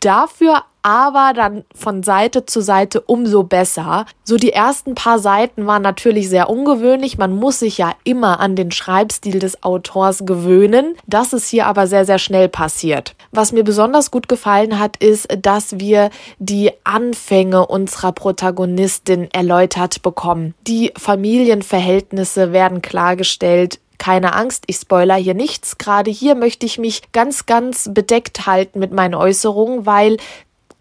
dafür 0.00 0.64
aber 0.82 1.32
dann 1.34 1.64
von 1.74 2.02
Seite 2.02 2.46
zu 2.46 2.60
Seite 2.60 3.00
umso 3.02 3.42
besser. 3.42 4.06
So 4.24 4.36
die 4.36 4.52
ersten 4.52 4.94
paar 4.94 5.18
Seiten 5.18 5.66
waren 5.66 5.82
natürlich 5.82 6.28
sehr 6.28 6.48
ungewöhnlich. 6.48 7.18
Man 7.18 7.34
muss 7.34 7.58
sich 7.58 7.78
ja 7.78 7.92
immer 8.04 8.40
an 8.40 8.56
den 8.56 8.70
Schreibstil 8.70 9.38
des 9.38 9.62
Autors 9.62 10.24
gewöhnen. 10.24 10.96
Das 11.06 11.32
ist 11.32 11.48
hier 11.48 11.66
aber 11.66 11.86
sehr, 11.86 12.04
sehr 12.04 12.18
schnell 12.18 12.48
passiert. 12.48 13.14
Was 13.30 13.52
mir 13.52 13.64
besonders 13.64 14.10
gut 14.10 14.28
gefallen 14.28 14.78
hat, 14.78 14.96
ist, 14.96 15.28
dass 15.42 15.78
wir 15.78 16.10
die 16.38 16.72
Anfänge 16.84 17.66
unserer 17.66 18.12
Protagonistin 18.12 19.28
erläutert 19.32 20.02
bekommen. 20.02 20.54
Die 20.66 20.92
Familienverhältnisse 20.96 22.52
werden 22.52 22.82
klargestellt 22.82 23.80
keine 24.00 24.34
Angst, 24.34 24.64
ich 24.66 24.76
spoiler 24.76 25.14
hier 25.14 25.34
nichts. 25.34 25.78
Gerade 25.78 26.10
hier 26.10 26.34
möchte 26.34 26.66
ich 26.66 26.78
mich 26.78 27.12
ganz, 27.12 27.46
ganz 27.46 27.88
bedeckt 27.92 28.46
halten 28.46 28.80
mit 28.80 28.92
meinen 28.92 29.14
Äußerungen, 29.14 29.86
weil 29.86 30.16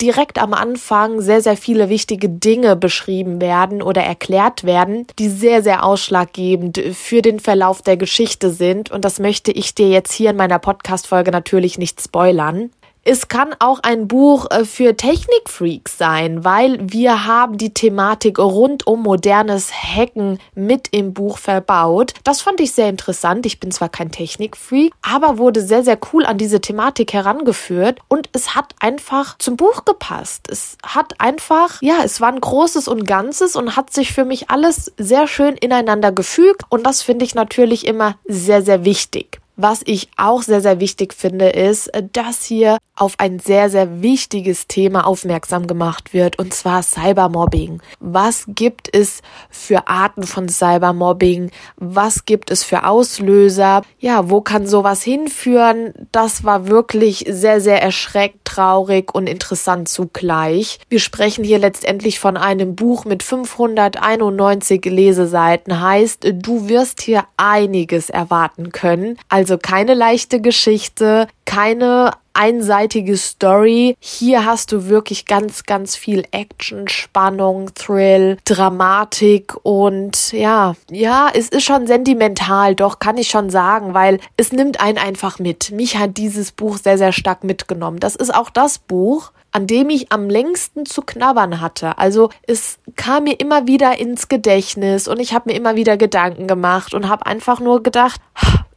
direkt 0.02 0.40
am 0.40 0.54
Anfang 0.54 1.22
sehr, 1.22 1.42
sehr 1.42 1.58
viele 1.58 1.90
wichtige 1.90 2.30
Dinge 2.30 2.76
beschrieben 2.76 3.42
werden 3.42 3.82
oder 3.82 4.02
erklärt 4.02 4.64
werden, 4.64 5.06
die 5.20 5.28
sehr, 5.28 5.62
sehr 5.62 5.84
ausschlaggebend 5.84 6.82
für 6.94 7.22
den 7.22 7.40
Verlauf 7.40 7.82
der 7.82 7.98
Geschichte 7.98 8.50
sind. 8.50 8.90
Und 8.90 9.04
das 9.04 9.20
möchte 9.20 9.52
ich 9.52 9.76
dir 9.76 9.90
jetzt 9.90 10.14
hier 10.14 10.30
in 10.30 10.38
meiner 10.38 10.60
Podcast-Folge 10.60 11.32
natürlich 11.32 11.78
nicht 11.78 12.02
spoilern. 12.02 12.72
Es 13.12 13.28
kann 13.28 13.56
auch 13.58 13.80
ein 13.82 14.08
Buch 14.08 14.46
äh, 14.52 14.66
für 14.66 14.96
Technikfreaks 14.96 15.98
sein, 15.98 16.44
weil 16.46 16.78
wir 16.80 17.26
haben 17.26 17.58
die 17.58 17.74
Thematik 17.74 18.38
rund 18.38 18.86
um 18.86 19.02
modernes 19.02 19.72
Hacken 19.74 20.38
mit 20.54 20.90
im 20.92 21.16
Buch 21.16 21.40
verbaut. 21.40 22.14
Das 22.24 22.42
fand 22.42 22.60
ich 22.60 22.74
sehr 22.74 22.88
interessant. 22.88 23.48
Ich 23.48 23.60
bin 23.60 23.72
zwar 23.72 23.90
kein 23.90 24.12
Technikfreak, 24.12 24.94
aber 25.02 25.40
wurde 25.40 25.62
sehr, 25.62 25.84
sehr 25.84 25.98
cool 26.14 26.24
an 26.24 26.38
diese 26.38 26.62
Thematik 26.62 27.12
herangeführt 27.12 27.98
und 28.10 28.30
es 28.34 28.54
hat 28.54 28.76
einfach 28.80 29.40
zum 29.40 29.58
Buch 29.58 29.86
gepasst. 29.86 30.48
Es 30.48 30.78
hat 30.86 31.20
einfach, 31.20 31.82
ja, 31.82 32.04
es 32.04 32.22
war 32.22 32.32
ein 32.32 32.40
großes 32.40 32.88
und 32.88 33.08
Ganzes 33.08 33.56
und 33.56 33.76
hat 33.76 33.92
sich 33.92 34.14
für 34.14 34.24
mich 34.24 34.52
alles 34.52 34.94
sehr 35.00 35.26
schön 35.26 35.56
ineinander 35.56 36.12
gefügt 36.12 36.62
und 36.70 36.86
das 36.86 37.02
finde 37.02 37.26
ich 37.26 37.34
natürlich 37.34 37.88
immer 37.88 38.20
sehr, 38.28 38.62
sehr 38.62 38.86
wichtig. 38.86 39.42
Was 39.62 39.82
ich 39.84 40.08
auch 40.16 40.42
sehr, 40.42 40.62
sehr 40.62 40.80
wichtig 40.80 41.14
finde, 41.14 41.50
ist, 41.50 41.92
dass 42.14 42.46
hier 42.46 42.78
auf 43.00 43.16
ein 43.18 43.40
sehr, 43.40 43.70
sehr 43.70 44.02
wichtiges 44.02 44.68
Thema 44.68 45.08
aufmerksam 45.08 45.68
gemacht 45.68 46.14
wird, 46.14 46.38
und 46.38 46.54
zwar 46.54 46.84
Cybermobbing. 46.84 47.82
Was 48.00 48.46
gibt 48.48 48.94
es 48.94 49.22
für 49.50 49.88
Arten 49.88 50.24
von 50.24 50.50
Cybermobbing? 50.50 51.52
Was 51.78 52.26
gibt 52.26 52.52
es 52.52 52.64
für 52.64 52.86
Auslöser? 52.86 53.82
Ja, 54.00 54.30
wo 54.30 54.42
kann 54.42 54.68
sowas 54.68 55.02
hinführen? 55.04 55.94
Das 56.12 56.44
war 56.44 56.68
wirklich 56.68 57.26
sehr, 57.30 57.62
sehr 57.62 57.82
erschreckend, 57.82 58.40
traurig 58.50 59.14
und 59.14 59.28
interessant 59.28 59.88
zugleich. 59.88 60.80
Wir 60.90 61.00
sprechen 61.00 61.44
hier 61.44 61.60
letztendlich 61.60 62.20
von 62.20 62.36
einem 62.36 62.76
Buch 62.76 63.06
mit 63.06 63.22
591 63.22 64.84
Leseseiten, 64.86 65.80
heißt, 65.80 66.28
du 66.34 66.68
wirst 66.68 67.02
hier 67.02 67.26
einiges 67.38 68.10
erwarten 68.10 68.72
können. 68.72 69.18
Also 69.30 69.58
keine 69.58 69.94
leichte 69.94 70.42
Geschichte, 70.42 71.28
keine 71.46 72.12
einseitige 72.40 73.18
Story. 73.18 73.98
Hier 74.00 74.46
hast 74.46 74.72
du 74.72 74.88
wirklich 74.88 75.26
ganz, 75.26 75.64
ganz 75.64 75.98
viel 75.98 76.24
Action, 76.32 76.88
Spannung, 76.88 77.74
Thrill, 77.76 78.38
Dramatik 78.46 79.56
und 79.64 80.32
ja, 80.32 80.76
ja, 80.90 81.30
es 81.34 81.50
ist 81.50 81.66
schon 81.66 81.86
sentimental, 81.86 82.76
doch 82.76 83.00
kann 83.00 83.18
ich 83.18 83.28
schon 83.28 83.50
sagen, 83.50 83.94
weil 83.94 84.22
es 84.38 84.54
nimmt 84.54 84.80
einen 84.80 84.98
einfach 84.98 85.40
mit. 85.40 85.72
Mich 85.72 85.98
hat 85.98 86.16
dieses 86.16 86.54
Buch 86.54 86.78
sehr, 86.78 86.98
sehr 86.98 87.12
stark 87.12 87.44
mitgenommen. 87.44 88.00
Das 88.00 88.16
ist 88.16 88.34
auch 88.34 88.50
das 88.50 88.80
Buch, 88.80 89.34
an 89.52 89.68
dem 89.68 89.90
ich 89.90 90.12
am 90.14 90.30
längsten 90.30 90.86
zu 90.86 91.02
knabbern 91.02 91.60
hatte. 91.60 91.98
Also 91.98 92.30
es 92.48 92.78
kam 92.96 93.26
mir 93.26 93.40
immer 93.40 93.68
wieder 93.68 94.00
ins 94.00 94.30
Gedächtnis 94.30 95.10
und 95.10 95.20
ich 95.20 95.34
habe 95.34 95.50
mir 95.50 95.58
immer 95.58 95.76
wieder 95.76 95.98
Gedanken 95.98 96.48
gemacht 96.48 96.94
und 96.94 97.10
habe 97.10 97.26
einfach 97.26 97.60
nur 97.60 97.84
gedacht, 97.84 98.22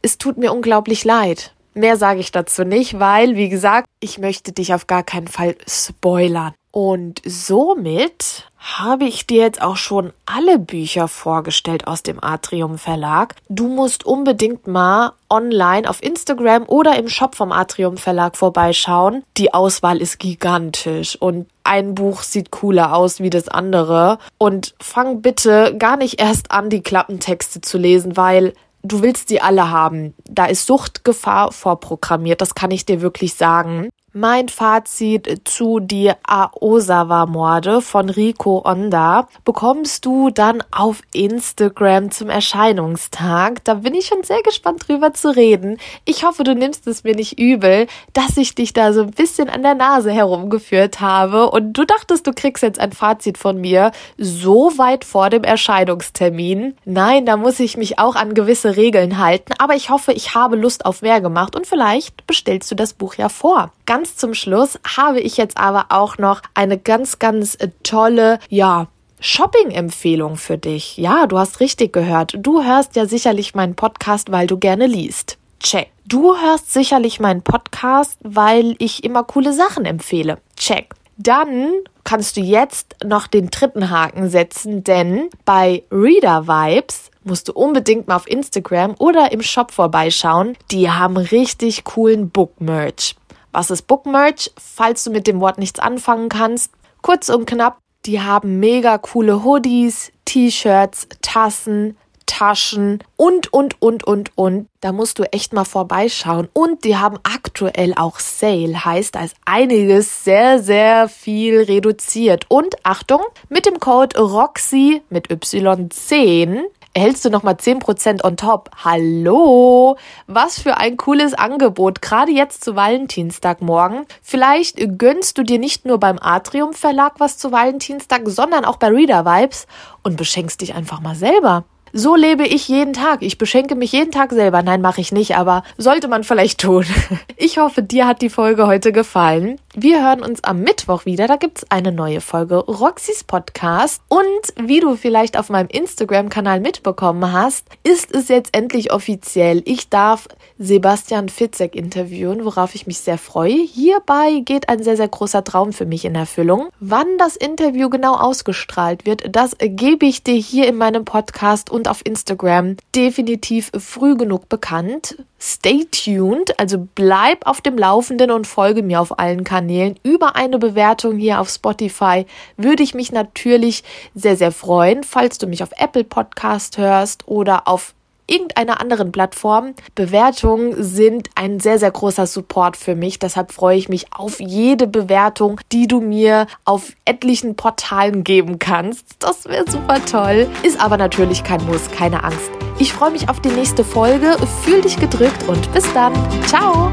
es 0.01 0.17
tut 0.17 0.37
mir 0.37 0.51
unglaublich 0.51 1.05
leid. 1.05 1.53
Mehr 1.73 1.97
sage 1.97 2.19
ich 2.19 2.31
dazu 2.31 2.63
nicht, 2.63 2.99
weil, 2.99 3.35
wie 3.35 3.49
gesagt, 3.49 3.87
ich 3.99 4.19
möchte 4.19 4.51
dich 4.51 4.73
auf 4.73 4.87
gar 4.87 5.03
keinen 5.03 5.27
Fall 5.27 5.55
spoilern. 5.67 6.53
Und 6.71 7.21
somit 7.23 8.47
habe 8.57 9.05
ich 9.05 9.27
dir 9.27 9.43
jetzt 9.43 9.61
auch 9.61 9.75
schon 9.75 10.11
alle 10.25 10.57
Bücher 10.57 11.07
vorgestellt 11.07 11.85
aus 11.85 12.01
dem 12.01 12.23
Atrium 12.23 12.79
Verlag. 12.79 13.35
Du 13.47 13.67
musst 13.67 14.05
unbedingt 14.05 14.65
mal 14.65 15.11
online 15.29 15.87
auf 15.87 16.01
Instagram 16.01 16.63
oder 16.65 16.97
im 16.97 17.09
Shop 17.09 17.35
vom 17.35 17.51
Atrium 17.51 17.97
Verlag 17.97 18.37
vorbeischauen. 18.37 19.23
Die 19.37 19.53
Auswahl 19.53 20.01
ist 20.01 20.17
gigantisch 20.17 21.15
und 21.15 21.47
ein 21.63 21.93
Buch 21.93 22.23
sieht 22.23 22.49
cooler 22.49 22.95
aus 22.95 23.19
wie 23.19 23.29
das 23.29 23.49
andere. 23.49 24.17
Und 24.39 24.73
fang 24.81 25.21
bitte 25.21 25.75
gar 25.77 25.97
nicht 25.97 26.19
erst 26.19 26.51
an, 26.51 26.71
die 26.71 26.81
Klappentexte 26.81 27.61
zu 27.61 27.77
lesen, 27.77 28.17
weil 28.17 28.53
du 28.83 29.01
willst 29.01 29.29
sie 29.29 29.41
alle 29.41 29.71
haben. 29.71 30.13
Da 30.25 30.45
ist 30.45 30.67
Suchtgefahr 30.67 31.51
vorprogrammiert, 31.51 32.41
das 32.41 32.55
kann 32.55 32.71
ich 32.71 32.85
dir 32.85 33.01
wirklich 33.01 33.33
sagen. 33.33 33.89
Mein 34.15 34.47
Fazit 34.47 35.41
zu 35.45 35.79
die 35.79 36.11
Aosawa-Morde 36.27 37.81
von 37.81 38.11
Rico 38.11 38.61
Onda 38.63 39.27
bekommst 39.43 40.05
du 40.05 40.29
dann 40.29 40.63
auf 40.69 41.01
Instagram 41.13 42.11
zum 42.11 42.29
Erscheinungstag. 42.29 43.63
Da 43.63 43.73
bin 43.73 43.95
ich 43.95 44.05
schon 44.05 44.21
sehr 44.21 44.43
gespannt 44.43 44.87
drüber 44.87 45.15
zu 45.15 45.35
reden. 45.35 45.79
Ich 46.05 46.23
hoffe, 46.23 46.43
du 46.43 46.53
nimmst 46.53 46.85
es 46.85 47.03
mir 47.03 47.15
nicht 47.15 47.39
übel, 47.39 47.87
dass 48.13 48.37
ich 48.37 48.53
dich 48.53 48.71
da 48.71 48.93
so 48.93 49.01
ein 49.01 49.09
bisschen 49.09 49.49
an 49.49 49.63
der 49.63 49.73
Nase 49.73 50.11
herumgeführt 50.11 51.01
habe 51.01 51.49
und 51.49 51.73
du 51.73 51.83
dachtest, 51.83 52.27
du 52.27 52.33
kriegst 52.33 52.61
jetzt 52.61 52.79
ein 52.79 52.91
Fazit 52.91 53.39
von 53.39 53.59
mir 53.59 53.91
so 54.19 54.77
weit 54.77 55.05
vor 55.05 55.31
dem 55.31 55.43
Erscheinungstermin. 55.43 56.75
Nein, 56.85 57.25
da 57.25 57.35
muss 57.35 57.59
ich 57.59 57.77
mich 57.77 57.97
auch 57.97 58.15
an 58.15 58.35
gewisse 58.35 58.75
Regeln 58.75 59.17
halten, 59.17 59.53
aber 59.57 59.73
ich 59.73 59.89
hoffe, 59.89 60.13
ich 60.13 60.35
habe 60.35 60.55
Lust 60.55 60.85
auf 60.85 61.01
mehr 61.01 61.19
gemacht 61.19 61.55
und 61.55 61.65
vielleicht 61.65 62.27
bestellst 62.27 62.69
du 62.69 62.75
das 62.75 62.93
Buch 62.93 63.15
ja 63.15 63.27
vor. 63.27 63.71
Ganz 63.85 64.15
zum 64.15 64.33
Schluss 64.33 64.79
habe 64.95 65.19
ich 65.19 65.37
jetzt 65.37 65.57
aber 65.57 65.87
auch 65.89 66.17
noch 66.17 66.41
eine 66.53 66.77
ganz, 66.77 67.19
ganz 67.19 67.57
tolle, 67.83 68.39
ja, 68.49 68.87
Shopping-Empfehlung 69.19 70.35
für 70.35 70.57
dich. 70.57 70.97
Ja, 70.97 71.27
du 71.27 71.37
hast 71.37 71.59
richtig 71.61 71.93
gehört. 71.93 72.33
Du 72.37 72.63
hörst 72.63 72.95
ja 72.95 73.05
sicherlich 73.05 73.55
meinen 73.55 73.75
Podcast, 73.75 74.31
weil 74.31 74.47
du 74.47 74.57
gerne 74.57 74.85
liest. 74.85 75.37
Check. 75.59 75.91
Du 76.05 76.35
hörst 76.35 76.73
sicherlich 76.73 77.21
meinen 77.21 77.41
Podcast, 77.41 78.19
weil 78.21 78.75
ich 78.79 79.03
immer 79.05 79.23
coole 79.23 79.53
Sachen 79.53 79.85
empfehle. 79.85 80.39
Check. 80.57 80.93
Dann 81.15 81.71
kannst 82.03 82.35
du 82.35 82.41
jetzt 82.41 82.95
noch 83.03 83.27
den 83.27 83.49
dritten 83.49 83.89
Haken 83.89 84.29
setzen, 84.29 84.83
denn 84.83 85.29
bei 85.45 85.83
Reader 85.89 86.47
Vibes 86.47 87.11
musst 87.23 87.47
du 87.47 87.53
unbedingt 87.53 88.07
mal 88.07 88.17
auf 88.17 88.29
Instagram 88.29 88.95
oder 88.99 89.31
im 89.31 89.41
Shop 89.41 89.71
vorbeischauen. 89.71 90.57
Die 90.71 90.89
haben 90.89 91.15
richtig 91.15 91.85
coolen 91.85 92.29
Book 92.29 92.59
Merch. 92.59 93.15
Was 93.53 93.69
ist 93.69 93.83
Bookmerch? 93.83 94.51
Falls 94.57 95.03
du 95.03 95.11
mit 95.11 95.27
dem 95.27 95.39
Wort 95.39 95.59
nichts 95.59 95.79
anfangen 95.79 96.27
kannst, 96.27 96.71
kurz 97.03 97.29
und 97.29 97.45
knapp, 97.45 97.77
die 98.05 98.19
haben 98.19 98.59
mega 98.59 98.97
coole 98.97 99.43
Hoodies, 99.43 100.11
T-Shirts, 100.25 101.07
Tassen, 101.21 101.95
Taschen 102.25 103.03
und, 103.15 103.53
und, 103.53 103.79
und, 103.79 104.03
und, 104.05 104.35
und. 104.35 104.67
Da 104.81 104.91
musst 104.91 105.19
du 105.19 105.23
echt 105.31 105.53
mal 105.53 105.65
vorbeischauen. 105.65 106.49
Und 106.53 106.83
die 106.83 106.97
haben 106.97 107.19
aktuell 107.21 107.93
auch 107.95 108.19
Sale, 108.19 108.83
heißt, 108.83 109.13
da 109.13 109.23
ist 109.23 109.35
einiges 109.45 110.23
sehr, 110.23 110.61
sehr 110.61 111.07
viel 111.07 111.61
reduziert. 111.61 112.45
Und 112.49 112.75
Achtung, 112.83 113.21
mit 113.49 113.67
dem 113.67 113.79
Code 113.79 114.17
ROXY 114.17 115.03
mit 115.11 115.27
Y10 115.27 116.63
erhältst 116.93 117.25
du 117.25 117.29
nochmal 117.29 117.55
10% 117.55 118.23
on 118.23 118.37
top. 118.37 118.69
Hallo! 118.83 119.97
Was 120.27 120.59
für 120.59 120.77
ein 120.77 120.97
cooles 120.97 121.33
Angebot, 121.33 122.01
gerade 122.01 122.31
jetzt 122.31 122.63
zu 122.63 122.75
Valentinstag 122.75 123.61
morgen. 123.61 124.05
Vielleicht 124.21 124.77
gönnst 124.97 125.37
du 125.37 125.43
dir 125.43 125.59
nicht 125.59 125.85
nur 125.85 125.99
beim 125.99 126.19
Atrium 126.19 126.73
Verlag 126.73 127.13
was 127.17 127.37
zu 127.37 127.51
Valentinstag, 127.51 128.21
sondern 128.25 128.65
auch 128.65 128.77
bei 128.77 128.87
Reader 128.87 129.25
Vibes 129.25 129.67
und 130.03 130.17
beschenkst 130.17 130.61
dich 130.61 130.75
einfach 130.75 131.01
mal 131.01 131.15
selber. 131.15 131.63
So 131.95 132.15
lebe 132.15 132.45
ich 132.47 132.67
jeden 132.67 132.93
Tag. 132.93 133.21
Ich 133.21 133.37
beschenke 133.37 133.75
mich 133.75 133.91
jeden 133.91 134.11
Tag 134.11 134.31
selber. 134.31 134.63
Nein, 134.63 134.81
mache 134.81 134.99
ich 134.99 135.11
nicht, 135.11 135.37
aber 135.37 135.63
sollte 135.77 136.07
man 136.07 136.23
vielleicht 136.23 136.59
tun. 136.61 136.85
Ich 137.35 137.57
hoffe, 137.57 137.83
dir 137.83 138.07
hat 138.07 138.21
die 138.21 138.29
Folge 138.29 138.67
heute 138.67 138.93
gefallen. 138.93 139.59
Wir 139.75 140.05
hören 140.05 140.21
uns 140.21 140.43
am 140.43 140.59
Mittwoch 140.59 141.05
wieder. 141.05 141.25
Da 141.25 141.35
gibt 141.35 141.57
es 141.57 141.71
eine 141.71 141.91
neue 141.91 142.21
Folge 142.21 142.57
Roxys 142.57 143.23
Podcast. 143.23 144.03
Und 144.07 144.21
wie 144.67 144.79
du 144.79 144.95
vielleicht 144.95 145.35
auf 145.35 145.49
meinem 145.49 145.67
Instagram-Kanal 145.67 146.59
mitbekommen 146.59 147.31
hast, 147.31 147.65
ist 147.83 148.13
es 148.13 148.27
jetzt 148.27 148.55
endlich 148.55 148.93
offiziell. 148.93 149.63
Ich 149.65 149.89
darf 149.89 150.27
Sebastian 150.59 151.27
Fitzek 151.27 151.75
interviewen, 151.75 152.45
worauf 152.45 152.75
ich 152.75 152.85
mich 152.85 152.99
sehr 152.99 153.17
freue. 153.17 153.63
Hierbei 153.65 154.43
geht 154.45 154.69
ein 154.69 154.83
sehr, 154.83 154.95
sehr 154.95 155.07
großer 155.07 155.43
Traum 155.43 155.73
für 155.73 155.87
mich 155.87 156.05
in 156.05 156.13
Erfüllung. 156.13 156.69
Wann 156.79 157.17
das 157.17 157.35
Interview 157.35 157.89
genau 157.89 158.13
ausgestrahlt 158.13 159.07
wird, 159.07 159.35
das 159.35 159.55
gebe 159.59 160.05
ich 160.05 160.21
dir 160.21 160.35
hier 160.35 160.67
in 160.67 160.75
meinem 160.75 161.03
Podcast 161.03 161.71
und 161.71 161.87
auf 161.87 162.05
Instagram 162.05 162.77
definitiv 162.95 163.71
früh 163.79 164.15
genug 164.15 164.49
bekannt. 164.49 165.17
Stay 165.45 165.85
tuned, 165.91 166.57
also 166.57 166.87
bleib 166.95 167.45
auf 167.45 167.59
dem 167.59 167.77
Laufenden 167.77 168.31
und 168.31 168.47
folge 168.47 168.81
mir 168.81 169.01
auf 169.01 169.19
allen 169.19 169.43
Kanälen. 169.63 169.97
Über 170.03 170.35
eine 170.35 170.59
Bewertung 170.59 171.17
hier 171.17 171.39
auf 171.39 171.49
Spotify 171.49 172.25
würde 172.57 172.83
ich 172.83 172.93
mich 172.93 173.13
natürlich 173.13 173.83
sehr, 174.13 174.35
sehr 174.35 174.51
freuen, 174.51 175.03
falls 175.03 175.37
du 175.37 175.47
mich 175.47 175.63
auf 175.63 175.69
Apple 175.77 176.03
Podcast 176.03 176.77
hörst 176.77 177.27
oder 177.27 177.67
auf 177.67 177.93
irgendeiner 178.27 178.81
anderen 178.81 179.11
Plattform. 179.11 179.73
Bewertungen 179.95 180.81
sind 180.83 181.29
ein 181.35 181.59
sehr, 181.59 181.79
sehr 181.79 181.91
großer 181.91 182.27
Support 182.27 182.75
für 182.75 182.95
mich. 182.95 183.19
Deshalb 183.19 183.51
freue 183.53 183.77
ich 183.77 183.87
mich 183.87 184.07
auf 184.13 184.39
jede 184.39 184.87
Bewertung, 184.87 185.61
die 185.71 185.87
du 185.87 186.01
mir 186.01 186.47
auf 186.65 186.91
etlichen 187.05 187.55
Portalen 187.55 188.23
geben 188.23 188.59
kannst. 188.59 189.05
Das 189.19 189.45
wäre 189.45 189.69
super 189.69 190.03
toll. 190.05 190.47
Ist 190.63 190.79
aber 190.79 190.97
natürlich 190.97 191.43
kein 191.43 191.65
Muss, 191.65 191.89
keine 191.91 192.23
Angst. 192.23 192.51
Ich 192.79 192.91
freue 192.91 193.11
mich 193.11 193.29
auf 193.29 193.39
die 193.39 193.49
nächste 193.49 193.83
Folge. 193.83 194.35
Fühl 194.63 194.81
dich 194.81 194.97
gedrückt 194.97 195.47
und 195.47 195.71
bis 195.73 195.85
dann. 195.93 196.13
Ciao. 196.47 196.91